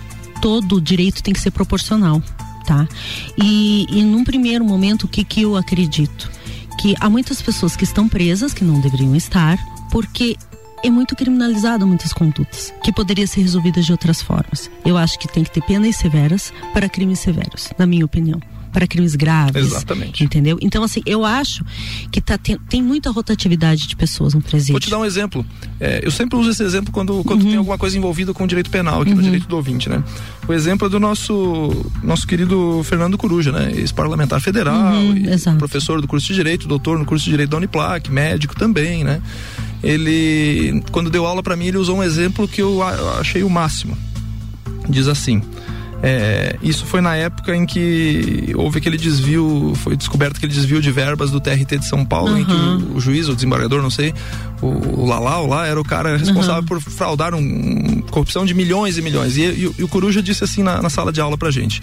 todo 0.42 0.82
direito 0.82 1.22
tem 1.22 1.34
que 1.34 1.40
ser 1.40 1.52
proporcional, 1.52 2.22
tá? 2.66 2.88
E, 3.38 3.86
e 3.92 4.04
num 4.04 4.24
primeiro 4.24 4.66
momento, 4.66 5.04
o 5.04 5.08
que 5.08 5.24
que 5.24 5.42
eu 5.44 5.56
acredito? 5.56 6.30
que 6.80 6.96
há 7.00 7.08
muitas 7.12 7.40
pessoas 7.44 7.76
que 7.76 7.84
estão 7.84 8.10
presas, 8.10 8.54
que 8.56 8.64
não 8.64 8.80
deveriam 8.80 9.16
estar, 9.16 9.56
porque 9.92 10.36
é 10.84 10.90
muito 10.90 11.16
criminalizado 11.16 11.86
muitas 11.86 12.12
condutas, 12.12 12.74
que 12.84 12.92
poderia 12.92 13.28
ser 13.28 13.42
resolvidas 13.42 13.86
de 13.86 13.92
outras 13.92 14.20
formas. 14.20 14.72
Eu 14.84 14.98
acho 14.98 15.20
que 15.20 15.28
tem 15.28 15.44
que 15.44 15.52
ter 15.52 15.62
penas 15.62 15.96
severas 15.98 16.52
para 16.74 16.90
crimes 16.90 17.20
severos, 17.20 17.70
na 17.78 17.86
minha 17.86 18.04
opinião 18.04 18.42
para 18.72 18.88
crimes 18.88 19.16
graves. 19.16 19.68
Exatamente. 19.68 20.24
Entendeu? 20.24 20.58
Então, 20.62 20.84
assim, 20.84 21.02
eu 21.06 21.26
acho 21.26 21.64
que 22.12 22.22
tá, 22.22 22.38
tem, 22.38 22.58
tem 22.70 22.82
muita 22.82 23.12
rotatividade 23.12 23.88
de 23.88 23.96
pessoas 23.96 24.34
no 24.34 24.42
presídio. 24.42 24.74
Vou 24.74 24.80
te 24.80 24.90
dar 24.90 25.00
um 25.00 25.06
exemplo. 25.06 25.46
É, 25.80 26.02
eu 26.04 26.12
sempre 26.12 26.38
uso 26.38 26.50
esse 26.50 26.64
exemplo 26.64 26.92
quando, 26.92 27.24
quando 27.24 27.44
uhum. 27.44 27.50
tem 27.50 27.58
alguma 27.58 27.78
coisa 27.78 27.98
envolvida 27.98 28.34
com 28.34 28.44
o 28.44 28.48
direito 28.48 28.70
penal 28.70 29.02
aqui 29.02 29.12
uhum. 29.12 29.18
no 29.18 29.24
direito 29.24 29.48
do 29.48 29.56
ouvinte, 29.56 29.90
né? 29.90 30.04
O 30.48 30.54
exemplo 30.54 30.88
é 30.88 30.90
do 30.90 31.00
nosso, 31.00 31.86
nosso 32.04 32.26
querido 32.26 32.82
Fernando 32.84 33.18
Coruja, 33.18 33.52
né? 33.52 33.72
Ex-parlamentar 33.76 34.42
federal, 34.42 34.94
uhum, 34.96 35.58
professor 35.58 36.02
do 36.02 36.08
curso 36.08 36.28
de 36.28 36.34
Direito, 36.34 36.68
doutor 36.68 36.98
no 36.98 37.06
curso 37.06 37.26
de 37.26 37.32
Direito 37.32 37.50
da 37.50 37.58
Uniplac, 37.58 38.12
médico 38.12 38.56
também, 38.56 39.04
né? 39.04 39.22
Ele, 39.84 40.84
quando 40.92 41.10
deu 41.10 41.26
aula 41.26 41.42
para 41.42 41.56
mim, 41.56 41.66
ele 41.66 41.78
usou 41.78 41.98
um 41.98 42.04
exemplo 42.04 42.48
que 42.48 42.62
eu 42.62 42.82
achei 43.20 43.44
o 43.44 43.50
máximo. 43.50 43.98
Diz 44.88 45.08
assim: 45.08 45.42
é, 46.04 46.58
isso 46.62 46.86
foi 46.86 47.00
na 47.00 47.16
época 47.16 47.56
em 47.56 47.66
que 47.66 48.54
houve 48.56 48.80
aquele 48.80 48.98
desvio, 48.98 49.74
foi 49.76 49.96
descoberto 49.96 50.38
aquele 50.38 50.52
desvio 50.52 50.82
de 50.82 50.92
verbas 50.92 51.30
do 51.30 51.40
TRT 51.40 51.78
de 51.78 51.88
São 51.88 52.04
Paulo, 52.04 52.32
uhum. 52.32 52.38
em 52.40 52.46
que 52.46 52.52
o, 52.52 52.98
o, 52.98 53.00
juiz, 53.00 53.28
o 53.30 53.36
desembargador, 53.36 53.82
não 53.82 53.90
sei, 53.90 54.14
o, 54.62 55.02
o 55.02 55.06
Lalau 55.06 55.47
lá, 55.47 55.65
era 55.65 55.80
o 55.80 55.84
cara 55.84 56.17
responsável 56.17 56.62
uhum. 56.62 56.67
por 56.67 56.82
fraudar 56.82 57.34
um, 57.34 58.02
corrupção 58.10 58.45
de 58.45 58.54
milhões 58.54 58.97
e 58.97 59.02
milhões. 59.02 59.38
E, 59.38 59.41
e, 59.41 59.76
e 59.80 59.84
o 59.84 59.88
Coruja 59.88 60.21
disse 60.21 60.43
assim 60.43 60.63
na, 60.63 60.82
na 60.82 60.89
sala 60.89 61.12
de 61.12 61.19
aula 61.19 61.38
pra 61.38 61.52
gente: 61.52 61.82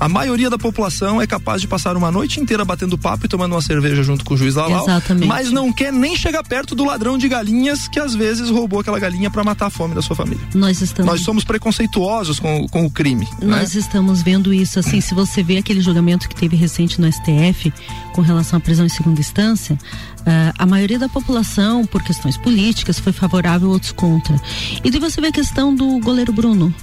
a 0.00 0.08
maioria 0.08 0.50
da 0.50 0.58
população 0.58 1.20
é 1.20 1.26
capaz 1.26 1.60
de 1.60 1.68
passar 1.68 1.96
uma 1.96 2.10
noite 2.10 2.40
inteira 2.40 2.64
batendo 2.64 2.98
papo 2.98 3.26
e 3.26 3.28
tomando 3.28 3.52
uma 3.52 3.62
cerveja 3.62 4.02
junto 4.02 4.24
com 4.24 4.34
o 4.34 4.36
juiz 4.36 4.54
Lalau, 4.54 4.84
Exatamente. 4.84 5.26
mas 5.26 5.50
não 5.50 5.72
quer 5.72 5.92
nem 5.92 6.16
chegar 6.16 6.42
perto 6.42 6.74
do 6.74 6.84
ladrão 6.84 7.16
de 7.16 7.28
galinhas 7.28 7.86
que 7.88 8.00
às 8.00 8.14
vezes 8.14 8.50
roubou 8.50 8.80
aquela 8.80 8.98
galinha 8.98 9.30
para 9.30 9.44
matar 9.44 9.66
a 9.66 9.70
fome 9.70 9.94
da 9.94 10.02
sua 10.02 10.16
família. 10.16 10.44
Nós 10.54 10.80
estamos 10.80 11.10
Nós 11.10 11.20
somos 11.22 11.44
preconceituosos 11.44 12.40
com, 12.40 12.66
com 12.68 12.84
o 12.84 12.90
crime. 12.90 13.28
Nós 13.40 13.74
né? 13.74 13.80
estamos 13.80 14.22
vendo 14.22 14.52
isso 14.52 14.78
assim, 14.78 15.00
se 15.00 15.14
você 15.14 15.42
vê 15.42 15.58
aquele 15.58 15.80
julgamento 15.80 16.28
que 16.28 16.34
teve 16.34 16.56
recente 16.56 17.00
no 17.00 17.10
STF 17.10 17.72
com 18.14 18.22
relação 18.22 18.56
à 18.56 18.60
prisão 18.60 18.86
em 18.86 18.88
segunda 18.88 19.20
instância, 19.20 19.78
Uh, 20.24 20.56
a 20.56 20.64
maioria 20.64 20.98
da 20.98 21.06
população, 21.06 21.84
por 21.84 22.02
questões 22.02 22.38
políticas, 22.38 22.98
foi 22.98 23.12
favorável, 23.12 23.68
outros 23.68 23.92
contra. 23.92 24.34
E 24.82 24.90
daí 24.90 24.98
você 24.98 25.20
vê 25.20 25.26
a 25.26 25.32
questão 25.32 25.74
do 25.74 25.98
goleiro 26.00 26.32
Bruno. 26.32 26.74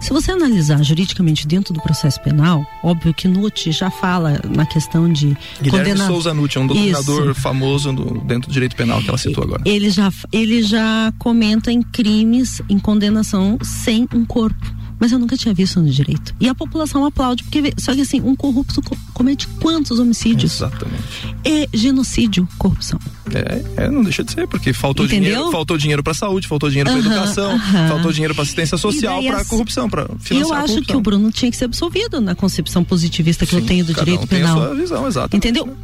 Se 0.00 0.10
você 0.10 0.30
analisar 0.30 0.80
juridicamente 0.84 1.48
dentro 1.48 1.74
do 1.74 1.82
processo 1.82 2.20
penal, 2.20 2.64
óbvio 2.80 3.12
que 3.12 3.26
Nutt 3.26 3.72
já 3.72 3.90
fala 3.90 4.40
na 4.48 4.64
questão 4.64 5.12
de 5.12 5.36
Guilherme 5.60 5.90
condena... 5.90 6.06
Souza 6.06 6.32
Nutt 6.32 6.56
é 6.56 6.60
um 6.60 6.68
doutrinador 6.68 7.34
famoso 7.34 7.90
no, 7.90 8.20
dentro 8.20 8.48
do 8.48 8.52
direito 8.52 8.76
penal 8.76 9.02
que 9.02 9.08
ela 9.08 9.18
citou 9.18 9.42
agora. 9.42 9.62
Ele 9.64 9.90
já, 9.90 10.12
ele 10.30 10.62
já 10.62 11.12
comenta 11.18 11.72
em 11.72 11.82
crimes 11.82 12.62
em 12.68 12.78
condenação 12.78 13.58
sem 13.64 14.08
um 14.14 14.24
corpo 14.24 14.79
mas 15.00 15.10
eu 15.10 15.18
nunca 15.18 15.36
tinha 15.36 15.54
visto 15.54 15.80
no 15.80 15.88
direito. 15.88 16.34
E 16.38 16.48
a 16.48 16.54
população 16.54 17.04
aplaude, 17.06 17.42
porque 17.42 17.72
só 17.78 17.94
que 17.94 18.02
assim, 18.02 18.20
um 18.20 18.36
corrupto 18.36 18.82
comete 19.14 19.48
quantos 19.60 19.98
homicídios? 19.98 20.56
Exatamente. 20.56 21.02
É 21.42 21.66
genocídio, 21.72 22.46
corrupção. 22.58 22.98
É, 23.32 23.84
é 23.84 23.90
não 23.90 24.02
deixa 24.02 24.22
de 24.22 24.32
ser, 24.32 24.46
porque 24.46 24.72
faltou 24.72 25.06
Entendeu? 25.06 25.30
dinheiro, 25.30 25.50
faltou 25.50 25.78
dinheiro 25.78 26.02
para 26.02 26.12
saúde, 26.12 26.46
faltou 26.46 26.68
dinheiro 26.68 26.90
para 26.90 26.98
educação, 26.98 27.58
faltou 27.88 28.12
dinheiro 28.12 28.34
para 28.34 28.42
assistência 28.42 28.76
social, 28.76 29.22
para 29.22 29.44
corrupção, 29.44 29.88
para 29.88 30.06
financiar 30.18 30.58
Eu 30.58 30.64
acho 30.64 30.82
que 30.82 30.94
o 30.94 31.00
Bruno 31.00 31.30
tinha 31.30 31.50
que 31.50 31.56
ser 31.56 31.64
absolvido 31.64 32.20
na 32.20 32.34
concepção 32.34 32.84
positivista 32.84 33.46
que 33.46 33.52
Sim, 33.52 33.60
eu 33.60 33.66
tenho 33.66 33.84
do 33.84 33.94
direito 33.94 34.24
um 34.24 34.26
penal. 34.26 34.54
Tem 34.54 34.62
a 34.62 34.66
sua 34.66 34.74
visão, 34.74 35.08
exato. 35.08 35.36
Entendeu? 35.36 35.76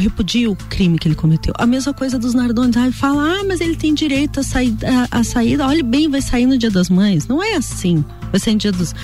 Repudia 0.00 0.50
o 0.50 0.56
crime 0.56 0.98
que 0.98 1.06
ele 1.06 1.14
cometeu. 1.14 1.54
A 1.58 1.66
mesma 1.66 1.92
coisa 1.92 2.18
dos 2.18 2.34
Nardones. 2.34 2.76
Ah, 2.76 2.90
fala, 2.92 3.40
ah, 3.40 3.44
mas 3.44 3.60
ele 3.60 3.76
tem 3.76 3.94
direito 3.94 4.40
a, 4.40 4.42
sair, 4.42 4.76
a, 4.84 5.18
a 5.18 5.24
saída. 5.24 5.66
Olha 5.66 5.82
bem, 5.82 6.08
vai 6.08 6.22
sair 6.22 6.46
no 6.46 6.58
dia 6.58 6.70
das 6.70 6.88
mães. 6.88 7.26
Não 7.26 7.42
é 7.42 7.54
assim 7.54 8.04
vai 8.30 8.40
sair 8.40 8.54
no 8.54 8.58
dia 8.60 8.72
dos, 8.72 8.94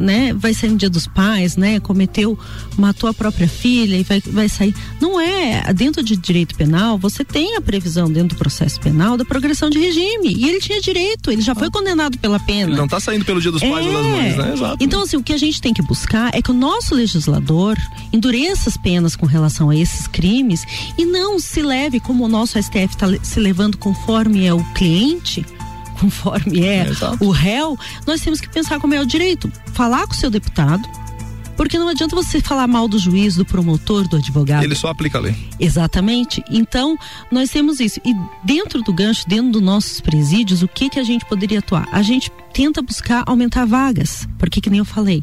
né, 0.00 0.32
vai 0.34 0.54
sair 0.54 0.70
no 0.70 0.76
dia 0.76 0.88
dos 0.88 1.06
pais, 1.06 1.56
né, 1.56 1.80
cometeu, 1.80 2.38
matou 2.78 3.10
a 3.10 3.14
própria 3.14 3.48
filha 3.48 3.96
e 3.96 4.02
vai, 4.02 4.22
vai 4.26 4.48
sair. 4.48 4.74
Não 5.00 5.20
é, 5.20 5.72
dentro 5.74 6.02
de 6.02 6.16
direito 6.16 6.54
penal, 6.54 6.96
você 6.96 7.24
tem 7.24 7.56
a 7.56 7.60
previsão 7.60 8.10
dentro 8.10 8.36
do 8.36 8.36
processo 8.36 8.80
penal 8.80 9.16
da 9.16 9.24
progressão 9.24 9.68
de 9.68 9.78
regime. 9.78 10.34
E 10.34 10.48
ele 10.48 10.60
tinha 10.60 10.80
direito, 10.80 11.30
ele 11.30 11.42
já 11.42 11.54
foi 11.54 11.70
condenado 11.70 12.18
pela 12.18 12.38
pena. 12.38 12.70
Ele 12.70 12.76
não 12.76 12.84
está 12.84 13.00
saindo 13.00 13.24
pelo 13.24 13.40
dia 13.40 13.50
dos 13.50 13.60
pais 13.60 13.86
é. 13.86 13.88
ou 13.88 13.94
das 13.94 14.06
mães, 14.06 14.36
né? 14.36 14.52
Exato. 14.52 14.76
Então, 14.80 15.02
assim, 15.02 15.16
o 15.16 15.22
que 15.22 15.32
a 15.32 15.36
gente 15.36 15.60
tem 15.60 15.74
que 15.74 15.82
buscar 15.82 16.34
é 16.34 16.40
que 16.40 16.50
o 16.50 16.54
nosso 16.54 16.94
legislador 16.94 17.76
endureça 18.12 18.68
as 18.68 18.76
penas 18.76 19.16
com 19.16 19.26
relação 19.26 19.70
a 19.70 19.76
esses 19.82 20.06
crimes 20.06 20.64
e 20.96 21.04
não 21.04 21.38
se 21.38 21.62
leve 21.62 22.00
como 22.00 22.24
o 22.24 22.28
nosso 22.28 22.62
STF 22.62 22.94
está 22.94 23.06
se 23.22 23.40
levando 23.40 23.76
conforme 23.76 24.46
é 24.46 24.54
o 24.54 24.62
cliente 24.72 25.44
conforme 26.00 26.64
é, 26.64 26.86
o 27.20 27.30
réu, 27.30 27.78
nós 28.06 28.20
temos 28.20 28.40
que 28.40 28.48
pensar 28.48 28.80
como 28.80 28.92
é 28.94 29.00
o 29.00 29.06
direito. 29.06 29.50
Falar 29.72 30.06
com 30.06 30.12
o 30.12 30.16
seu 30.16 30.30
deputado, 30.30 30.82
porque 31.56 31.78
não 31.78 31.88
adianta 31.88 32.16
você 32.16 32.40
falar 32.40 32.66
mal 32.66 32.88
do 32.88 32.98
juiz, 32.98 33.36
do 33.36 33.44
promotor, 33.44 34.08
do 34.08 34.16
advogado. 34.16 34.64
Ele 34.64 34.74
só 34.74 34.88
aplica 34.88 35.18
a 35.18 35.20
lei. 35.20 35.36
Exatamente. 35.60 36.42
Então, 36.50 36.98
nós 37.30 37.50
temos 37.50 37.78
isso. 37.78 38.00
E 38.04 38.14
dentro 38.44 38.82
do 38.82 38.92
gancho, 38.92 39.28
dentro 39.28 39.52
dos 39.52 39.62
nossos 39.62 40.00
presídios, 40.00 40.62
o 40.62 40.68
que 40.68 40.90
que 40.90 40.98
a 40.98 41.04
gente 41.04 41.24
poderia 41.24 41.60
atuar? 41.60 41.88
A 41.92 42.02
gente 42.02 42.32
tenta 42.52 42.82
buscar 42.82 43.22
aumentar 43.26 43.64
vagas, 43.64 44.28
porque 44.38 44.60
que 44.60 44.70
nem 44.70 44.78
eu 44.78 44.84
falei, 44.84 45.22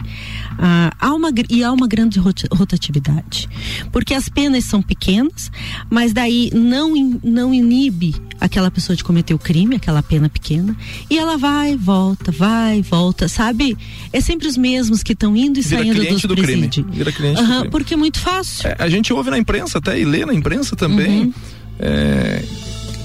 ah, 0.58 0.92
há 1.00 1.14
uma, 1.14 1.30
e 1.50 1.64
há 1.64 1.72
uma 1.72 1.88
grande 1.88 2.20
rotatividade, 2.20 3.48
porque 3.92 4.14
as 4.14 4.28
penas 4.28 4.66
são 4.66 4.82
pequenas, 4.82 5.52
mas 5.90 6.14
daí 6.14 6.52
não, 6.54 7.20
não 7.24 7.54
inibe 7.54 8.16
aquela 8.40 8.72
pessoa 8.72 8.96
de 8.96 9.04
cometer 9.04 9.34
o 9.34 9.40
crime, 9.40 9.76
aquela 9.76 10.02
pena 10.02 10.30
pequena, 10.30 10.76
e 11.10 11.18
ela 11.18 11.38
vai, 11.38 11.76
volta, 11.76 12.32
vai, 12.32 12.82
volta, 12.82 13.28
sabe? 13.28 13.78
É 14.14 14.22
sempre 14.22 14.48
os 14.48 14.58
mesmos 14.58 15.04
que 15.04 15.14
estão 15.14 15.36
indo 15.36 15.60
e 15.60 15.62
Vira 15.62 15.84
saindo 15.84 16.06
dos 16.06 16.22
do 16.22 16.36
presídios. 16.36 16.78
Uhum, 16.78 17.04
do 17.04 17.14
crime. 17.14 17.70
Porque 17.70 17.94
é 17.94 17.98
muito 17.98 18.20
fácil. 18.20 18.68
É, 18.70 18.76
a 18.80 18.90
gente 18.90 19.12
ouve 19.12 19.30
na 19.30 19.38
imprensa 19.38 19.78
até 19.78 20.00
e 20.00 20.06
lê 20.06 20.26
na 20.26 20.34
imprensa 20.34 20.76
também. 20.76 21.22
Uhum. 21.22 21.34
É, 21.80 22.44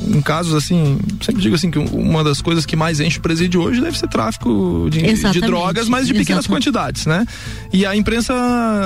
em 0.07 0.21
casos 0.21 0.55
assim, 0.55 0.99
sempre 1.21 1.43
digo 1.43 1.55
assim 1.55 1.71
que 1.71 1.79
uma 1.79 2.23
das 2.23 2.41
coisas 2.41 2.67
que 2.67 2.77
mais 2.77 3.01
enche 3.01 3.19
o 3.19 3.21
presídio 3.21 3.63
hoje 3.63 3.81
deve 3.81 3.99
ser 3.99 4.09
tráfico 4.09 4.89
de, 4.91 5.01
de 5.01 5.41
drogas, 5.41 5.89
mas 5.89 6.07
de 6.07 6.13
pequenas 6.13 6.45
Exatamente. 6.45 6.65
quantidades, 6.67 7.07
né? 7.07 7.27
E 7.73 7.87
a 7.87 7.97
imprensa 7.97 8.35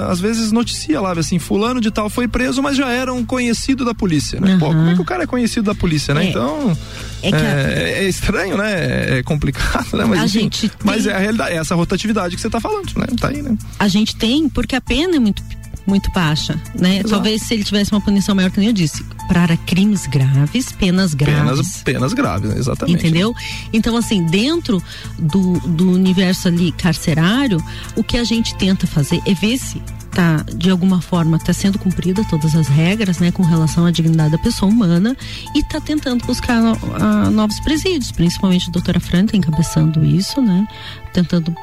às 0.09 0.21
vezes 0.21 0.53
noticia 0.53 1.01
lá, 1.01 1.13
assim, 1.13 1.39
fulano 1.39 1.81
de 1.81 1.91
tal 1.91 2.09
foi 2.09 2.29
preso, 2.29 2.63
mas 2.63 2.77
já 2.77 2.91
era 2.91 3.13
um 3.13 3.25
conhecido 3.25 3.85
da 3.85 3.95
polícia, 3.95 4.41
né? 4.41 4.55
Uhum. 4.55 4.59
Pô, 4.59 4.67
como 4.67 4.89
é 4.89 4.95
que 4.95 5.01
o 5.01 5.05
cara 5.05 5.25
é 5.25 5.27
conhecido 5.27 5.65
da 5.65 5.75
polícia, 5.75 6.15
né? 6.15 6.27
É. 6.27 6.29
Então, 6.29 6.77
é, 7.23 7.31
é, 7.31 8.05
é, 8.05 8.09
estranho, 8.09 8.57
né? 8.57 9.19
É 9.19 9.23
complicado, 9.23 9.97
né? 9.97 10.05
Mas, 10.05 10.21
a 10.21 10.25
enfim, 10.27 10.41
gente 10.41 10.71
mas 10.85 11.07
é 11.07 11.15
a 11.15 11.19
realidade, 11.19 11.53
é 11.53 11.57
essa 11.57 11.75
rotatividade 11.75 12.37
que 12.37 12.41
você 12.41 12.49
está 12.49 12.61
falando, 12.61 12.93
né? 12.97 13.07
Tá 13.19 13.29
aí, 13.29 13.43
né? 13.43 13.57
A 13.79 13.89
gente 13.89 14.17
tem, 14.17 14.49
porque 14.49 14.77
a 14.77 14.81
pena 14.81 15.17
é 15.17 15.19
muito 15.19 15.43
muito 15.89 16.11
baixa, 16.13 16.61
né? 16.75 16.97
Exato. 16.97 17.09
Talvez 17.09 17.43
se 17.43 17.55
ele 17.55 17.65
tivesse 17.65 17.91
uma 17.93 18.01
punição 18.01 18.35
maior, 18.35 18.51
que 18.51 18.61
nem 18.61 18.69
eu 18.69 18.75
disse, 18.75 19.03
para 19.27 19.57
crimes 19.57 20.07
graves, 20.07 20.71
penas 20.73 21.15
graves. 21.15 21.43
Penas, 21.43 21.83
penas 21.83 22.13
graves, 22.13 22.57
exatamente. 22.57 22.99
Entendeu? 22.99 23.35
Então, 23.73 23.97
assim, 23.97 24.25
dentro 24.25 24.83
do, 25.19 25.59
do 25.61 25.91
universo 25.91 26.49
ali 26.49 26.73
carcerário, 26.73 27.63
o 27.97 28.05
que 28.05 28.19
a 28.19 28.25
gente 28.25 28.55
tenta 28.57 28.87
fazer 28.87 29.21
é 29.27 29.35
ver 29.35 29.59
se 29.59 29.83
tá 30.19 30.45
de 30.53 30.69
alguma 30.69 31.01
forma 31.01 31.37
está 31.37 31.53
sendo 31.53 31.79
cumprida 31.79 32.25
todas 32.29 32.57
as 32.57 32.67
regras, 32.67 33.21
né, 33.21 33.31
com 33.31 33.45
relação 33.45 33.87
à 33.87 33.91
dignidade 33.93 34.33
da 34.33 34.39
pessoa 34.39 34.71
humana 34.71 35.17
e 35.55 35.61
está 35.61 35.81
tentando 35.81 36.27
buscar 36.27 36.61
uh, 36.61 37.31
novos 37.31 37.61
presídios, 37.61 38.11
principalmente 38.11 38.69
a 38.69 38.73
doutora 38.73 38.99
Fran 38.99 39.27
tá 39.27 39.37
encabeçando 39.37 40.05
isso, 40.05 40.43
né, 40.43 40.67
tentando 41.13 41.55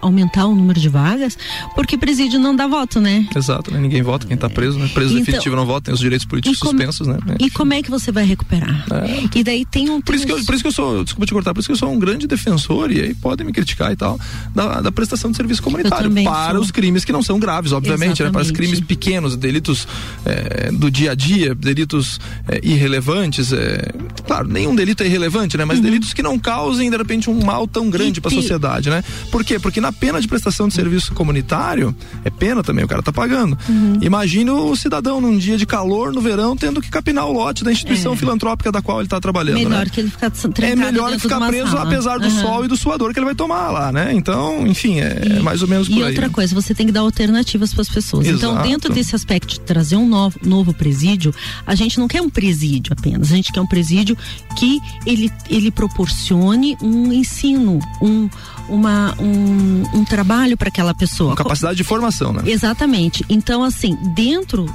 aumentar 0.00 0.46
o 0.46 0.54
número 0.54 0.80
de 0.80 0.88
vagas, 0.88 1.36
porque 1.74 1.96
presídio 1.96 2.38
não 2.38 2.56
dá 2.56 2.66
voto, 2.66 3.00
né? 3.00 3.26
Exato, 3.34 3.70
né? 3.70 3.78
ninguém 3.78 4.02
vota, 4.02 4.26
quem 4.26 4.34
está 4.34 4.48
preso, 4.48 4.78
né? 4.78 4.88
Preso 4.92 5.12
então, 5.12 5.24
definitivo 5.24 5.56
não 5.56 5.66
vota, 5.66 5.86
tem 5.86 5.94
os 5.94 6.00
direitos 6.00 6.26
políticos 6.26 6.58
como, 6.58 6.72
suspensos, 6.72 7.06
né? 7.06 7.18
E 7.38 7.50
como 7.50 7.74
é 7.74 7.82
que 7.82 7.90
você 7.90 8.10
vai 8.10 8.24
recuperar? 8.24 8.86
É. 8.90 9.38
E 9.38 9.44
daí 9.44 9.64
tem 9.64 9.90
um. 9.90 10.00
Por 10.00 10.14
isso, 10.14 10.26
que 10.26 10.32
eu, 10.32 10.44
por 10.44 10.54
isso 10.54 10.62
que 10.62 10.68
eu 10.68 10.72
sou, 10.72 11.04
desculpa 11.04 11.26
te 11.26 11.32
cortar, 11.32 11.52
por 11.52 11.60
isso 11.60 11.68
que 11.68 11.72
eu 11.72 11.76
sou 11.76 11.90
um 11.90 11.98
grande 11.98 12.26
defensor, 12.26 12.90
e 12.90 13.00
aí 13.00 13.14
podem 13.14 13.46
me 13.46 13.52
criticar 13.52 13.92
e 13.92 13.96
tal, 13.96 14.18
da, 14.54 14.80
da 14.80 14.92
prestação 14.92 15.30
de 15.30 15.36
serviço 15.36 15.62
comunitário 15.62 16.10
para 16.24 16.52
sou. 16.52 16.62
os 16.62 16.70
crimes 16.70 17.04
que 17.04 17.12
não 17.12 17.22
são 17.22 17.38
graves, 17.38 17.72
obviamente, 17.72 17.97
né? 17.98 18.30
Para 18.30 18.42
os 18.42 18.50
crimes 18.50 18.80
pequenos, 18.80 19.36
delitos 19.36 19.86
é, 20.24 20.70
do 20.72 20.90
dia 20.90 21.12
a 21.12 21.14
dia, 21.14 21.54
delitos 21.54 22.20
é, 22.48 22.60
irrelevantes. 22.62 23.52
É, 23.52 23.92
claro, 24.26 24.48
nenhum 24.48 24.74
delito 24.74 25.02
é 25.02 25.06
irrelevante, 25.06 25.56
né? 25.56 25.64
Mas 25.64 25.78
uhum. 25.78 25.84
delitos 25.84 26.12
que 26.12 26.22
não 26.22 26.38
causem, 26.38 26.90
de 26.90 26.96
repente, 26.96 27.30
um 27.30 27.44
mal 27.44 27.66
tão 27.66 27.90
grande 27.90 28.20
para 28.20 28.30
a 28.30 28.34
sociedade, 28.34 28.90
né? 28.90 29.02
Por 29.30 29.44
quê? 29.44 29.58
Porque 29.58 29.80
na 29.80 29.92
pena 29.92 30.20
de 30.20 30.28
prestação 30.28 30.68
de 30.68 30.74
serviço 30.74 31.12
comunitário, 31.14 31.94
é 32.24 32.30
pena 32.30 32.62
também, 32.62 32.84
o 32.84 32.88
cara 32.88 33.02
tá 33.02 33.12
pagando. 33.12 33.58
Uhum. 33.68 33.98
Imagina 34.00 34.52
o 34.52 34.76
cidadão 34.76 35.20
num 35.20 35.36
dia 35.36 35.56
de 35.56 35.66
calor 35.66 36.12
no 36.12 36.20
verão 36.20 36.56
tendo 36.56 36.80
que 36.80 36.90
capinar 36.90 37.26
o 37.26 37.32
lote 37.32 37.64
da 37.64 37.72
instituição 37.72 38.12
é. 38.12 38.16
filantrópica 38.16 38.70
da 38.70 38.82
qual 38.82 39.00
ele 39.00 39.08
tá 39.08 39.20
trabalhando. 39.20 39.58
Melhor 39.58 39.84
né? 39.84 39.90
que 39.92 40.00
ele 40.00 40.10
ficar 40.10 40.32
É 40.62 40.76
melhor 40.76 41.10
ele 41.10 41.18
ficar 41.18 41.40
preso 41.46 41.72
sala. 41.72 41.82
apesar 41.82 42.18
do 42.18 42.26
uhum. 42.26 42.42
sol 42.42 42.64
e 42.64 42.68
do 42.68 42.76
suador 42.76 43.12
que 43.12 43.18
ele 43.18 43.26
vai 43.26 43.34
tomar 43.34 43.70
lá, 43.70 43.92
né? 43.92 44.12
Então, 44.12 44.66
enfim, 44.66 45.00
é, 45.00 45.38
e, 45.38 45.42
mais 45.42 45.62
ou 45.62 45.68
menos 45.68 45.88
por 45.88 45.98
E 45.98 46.02
aí. 46.02 46.10
outra 46.10 46.28
coisa, 46.28 46.54
você 46.54 46.74
tem 46.74 46.86
que 46.86 46.92
dar 46.92 47.00
alternativas 47.00 47.72
para 47.72 47.82
as 47.88 47.94
pessoas. 47.94 48.26
Então, 48.26 48.36
Exato. 48.36 48.54
Então, 48.54 48.70
dentro 48.70 48.92
desse 48.92 49.16
aspecto 49.16 49.54
de 49.54 49.60
trazer 49.60 49.96
um 49.96 50.08
novo, 50.08 50.38
novo 50.44 50.74
presídio, 50.74 51.34
a 51.66 51.74
gente 51.74 51.98
não 51.98 52.06
quer 52.06 52.20
um 52.20 52.30
presídio 52.30 52.92
apenas, 52.96 53.32
a 53.32 53.36
gente 53.36 53.52
quer 53.52 53.60
um 53.60 53.66
presídio 53.66 54.16
que 54.56 54.80
ele, 55.06 55.32
ele 55.48 55.70
proporcione 55.70 56.76
um 56.82 57.12
ensino, 57.12 57.78
um, 58.00 58.28
uma, 58.68 59.14
um, 59.18 59.98
um 59.98 60.04
trabalho 60.04 60.56
para 60.56 60.68
aquela 60.68 60.94
pessoa. 60.94 61.30
Uma 61.30 61.36
capacidade 61.36 61.76
de 61.76 61.84
formação, 61.84 62.32
né? 62.32 62.42
Exatamente. 62.46 63.24
Então, 63.28 63.62
assim, 63.62 63.96
dentro 64.14 64.66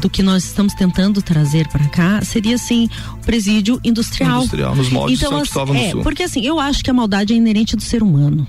do 0.00 0.08
que 0.08 0.22
nós 0.22 0.44
estamos 0.44 0.74
tentando 0.74 1.20
trazer 1.20 1.68
para 1.68 1.86
cá, 1.88 2.22
seria 2.24 2.54
assim, 2.54 2.88
o 3.14 3.18
presídio 3.18 3.80
industrial. 3.84 4.40
Industrial, 4.40 4.76
nos 4.76 4.90
moldes 4.90 5.20
então, 5.20 5.42
de 5.42 5.48
São 5.48 5.64
assim, 5.64 5.98
é, 5.98 6.02
Porque 6.02 6.22
assim, 6.22 6.44
eu 6.44 6.58
acho 6.58 6.82
que 6.82 6.90
a 6.90 6.94
maldade 6.94 7.32
é 7.32 7.36
inerente 7.36 7.76
do 7.76 7.82
ser 7.82 8.02
humano 8.02 8.46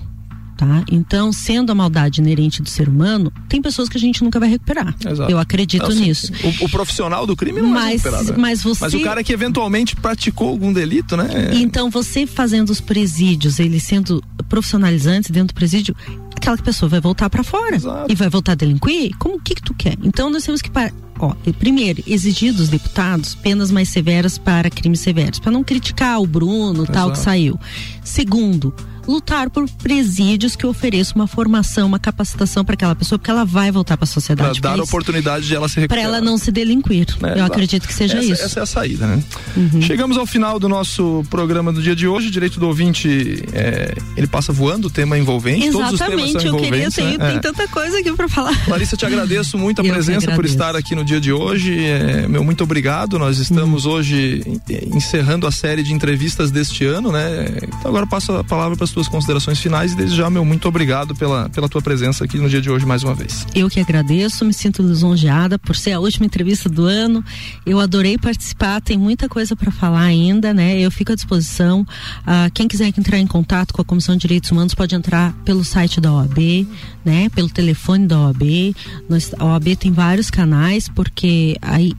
tá? 0.64 0.84
Então, 0.90 1.32
sendo 1.32 1.70
a 1.70 1.74
maldade 1.74 2.20
inerente 2.20 2.62
do 2.62 2.68
ser 2.68 2.88
humano, 2.88 3.32
tem 3.48 3.60
pessoas 3.60 3.88
que 3.88 3.96
a 3.96 4.00
gente 4.00 4.22
nunca 4.22 4.40
vai 4.40 4.48
recuperar. 4.48 4.94
Exato. 5.06 5.30
Eu 5.30 5.38
acredito 5.38 5.86
assim, 5.86 6.06
nisso. 6.06 6.32
O, 6.60 6.64
o, 6.64 6.68
profissional 6.68 7.26
do 7.26 7.36
crime 7.36 7.60
não 7.60 7.70
mas, 7.70 7.82
vai 7.82 7.92
recuperar. 7.92 8.24
Né? 8.24 8.34
Mas 8.36 8.62
você... 8.62 8.84
Mas 8.84 8.94
o 8.94 9.00
cara 9.02 9.22
que 9.22 9.32
eventualmente 9.32 9.96
praticou 9.96 10.48
algum 10.48 10.72
delito, 10.72 11.16
né? 11.16 11.28
Então, 11.54 11.90
você 11.90 12.26
fazendo 12.26 12.70
os 12.70 12.80
presídios, 12.80 13.58
eles 13.58 13.82
sendo 13.82 14.22
profissionalizantes 14.48 15.30
dentro 15.30 15.54
do 15.54 15.54
presídio, 15.54 15.94
aquela 16.36 16.56
pessoa 16.58 16.88
vai 16.88 17.00
voltar 17.00 17.30
para 17.30 17.42
fora 17.42 17.76
Exato. 17.76 18.10
e 18.10 18.14
vai 18.14 18.28
voltar 18.28 18.52
a 18.52 18.54
delinquir? 18.54 19.16
Como 19.18 19.40
que 19.40 19.54
que 19.54 19.62
tu 19.62 19.74
quer? 19.74 19.96
Então, 20.02 20.30
nós 20.30 20.44
temos 20.44 20.60
que 20.60 20.70
ó, 21.18 21.34
primeiro, 21.58 22.02
exigir 22.06 22.52
dos 22.52 22.68
deputados 22.68 23.34
penas 23.34 23.70
mais 23.70 23.88
severas 23.88 24.38
para 24.38 24.68
crimes 24.70 25.00
severos, 25.00 25.38
para 25.38 25.52
não 25.52 25.64
criticar 25.64 26.20
o 26.20 26.26
Bruno, 26.26 26.82
Exato. 26.82 26.92
tal 26.92 27.12
que 27.12 27.18
saiu. 27.18 27.58
Segundo, 28.02 28.74
lutar 29.06 29.50
por 29.50 29.68
presídios 29.68 30.56
que 30.56 30.66
ofereçam 30.66 31.16
uma 31.16 31.26
formação, 31.26 31.86
uma 31.86 31.98
capacitação 31.98 32.64
para 32.64 32.74
aquela 32.74 32.94
pessoa, 32.94 33.18
porque 33.18 33.30
ela 33.30 33.44
vai 33.44 33.70
voltar 33.70 33.96
para 33.96 34.04
a 34.04 34.06
sociedade. 34.06 34.60
Para 34.60 34.70
dar 34.70 34.80
a 34.80 34.84
oportunidade 34.84 35.46
de 35.46 35.54
ela 35.54 35.68
se 35.68 35.80
recuperar. 35.80 36.04
Para 36.04 36.16
ela 36.16 36.24
não 36.24 36.38
se 36.38 36.50
delinquir. 36.50 37.06
É, 37.22 37.40
Eu 37.40 37.44
acredito 37.44 37.86
que 37.86 37.94
seja 37.94 38.18
essa, 38.18 38.32
isso. 38.32 38.42
Essa 38.42 38.60
é 38.60 38.62
a 38.62 38.66
saída, 38.66 39.06
né? 39.06 39.22
Uhum. 39.56 39.82
Chegamos 39.82 40.16
ao 40.16 40.26
final 40.26 40.58
do 40.58 40.68
nosso 40.68 41.24
programa 41.30 41.72
do 41.72 41.82
dia 41.82 41.94
de 41.94 42.06
hoje. 42.06 42.30
Direito 42.30 42.58
do 42.58 42.66
ouvinte, 42.66 43.42
é, 43.52 43.94
ele 44.16 44.26
passa 44.26 44.52
voando, 44.52 44.88
o 44.88 44.90
tema 44.90 45.18
envolvente. 45.18 45.66
Exatamente, 45.66 46.46
eu 46.46 46.56
queria 46.56 46.90
ter, 46.90 47.18
né? 47.18 47.28
tem 47.28 47.36
é. 47.36 47.38
tanta 47.40 47.68
coisa 47.68 47.98
aqui 47.98 48.12
para 48.12 48.28
falar. 48.28 48.54
Larissa, 48.68 48.96
te 48.96 49.06
agradeço 49.06 49.58
muito 49.58 49.80
a 49.80 49.84
presença 49.84 50.32
por 50.32 50.44
estar 50.44 50.76
aqui 50.76 50.94
no 50.94 51.04
dia 51.04 51.20
de 51.20 51.32
hoje. 51.32 51.84
É, 51.84 52.26
meu 52.28 52.44
muito 52.44 52.64
obrigado. 52.64 53.18
Nós 53.18 53.38
estamos 53.38 53.84
uhum. 53.84 53.92
hoje 53.92 54.60
encerrando 54.92 55.46
a 55.46 55.52
série 55.52 55.82
de 55.82 55.92
entrevistas 55.92 56.50
deste 56.50 56.84
ano, 56.84 57.10
né? 57.12 57.46
Então 57.62 57.90
agora 57.90 58.06
passo 58.06 58.32
a 58.32 58.44
palavra 58.44 58.76
para 58.76 58.84
as 58.84 58.90
tuas 58.94 59.08
considerações 59.08 59.58
finais 59.58 59.92
e 59.92 59.96
desde 59.96 60.16
já, 60.16 60.30
meu 60.30 60.44
muito 60.44 60.68
obrigado 60.68 61.16
pela, 61.16 61.50
pela 61.50 61.68
tua 61.68 61.82
presença 61.82 62.24
aqui 62.24 62.38
no 62.38 62.48
dia 62.48 62.62
de 62.62 62.70
hoje 62.70 62.86
mais 62.86 63.02
uma 63.02 63.12
vez. 63.12 63.44
Eu 63.52 63.68
que 63.68 63.80
agradeço, 63.80 64.44
me 64.44 64.54
sinto 64.54 64.82
lisonjeada 64.82 65.58
por 65.58 65.74
ser 65.74 65.92
a 65.92 66.00
última 66.00 66.24
entrevista 66.24 66.68
do 66.68 66.84
ano. 66.84 67.22
Eu 67.66 67.80
adorei 67.80 68.16
participar, 68.16 68.80
tem 68.80 68.96
muita 68.96 69.28
coisa 69.28 69.56
para 69.56 69.72
falar 69.72 70.02
ainda, 70.02 70.54
né? 70.54 70.78
Eu 70.78 70.92
fico 70.92 71.10
à 71.10 71.14
disposição. 71.16 71.84
Ah, 72.24 72.48
quem 72.54 72.68
quiser 72.68 72.86
entrar 72.86 73.18
em 73.18 73.26
contato 73.26 73.74
com 73.74 73.82
a 73.82 73.84
Comissão 73.84 74.14
de 74.14 74.20
Direitos 74.20 74.52
Humanos 74.52 74.74
pode 74.74 74.94
entrar 74.94 75.32
pelo 75.44 75.64
site 75.64 76.00
da 76.00 76.12
OAB, 76.12 76.68
né? 77.04 77.28
Pelo 77.30 77.50
telefone 77.50 78.06
da 78.06 78.20
OAB. 78.20 78.76
Nós, 79.08 79.32
a 79.36 79.44
OAB 79.44 79.74
tem 79.76 79.90
vários 79.90 80.30
canais, 80.30 80.88
porque 80.88 81.56
aí 81.60 81.94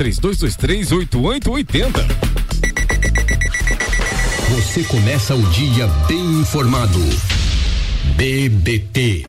32238880. 1.06 2.06
Você 4.50 4.84
começa 4.84 5.36
o 5.36 5.42
dia 5.52 5.88
bem 6.08 6.42
informado. 6.42 7.00
BBT 8.16 9.24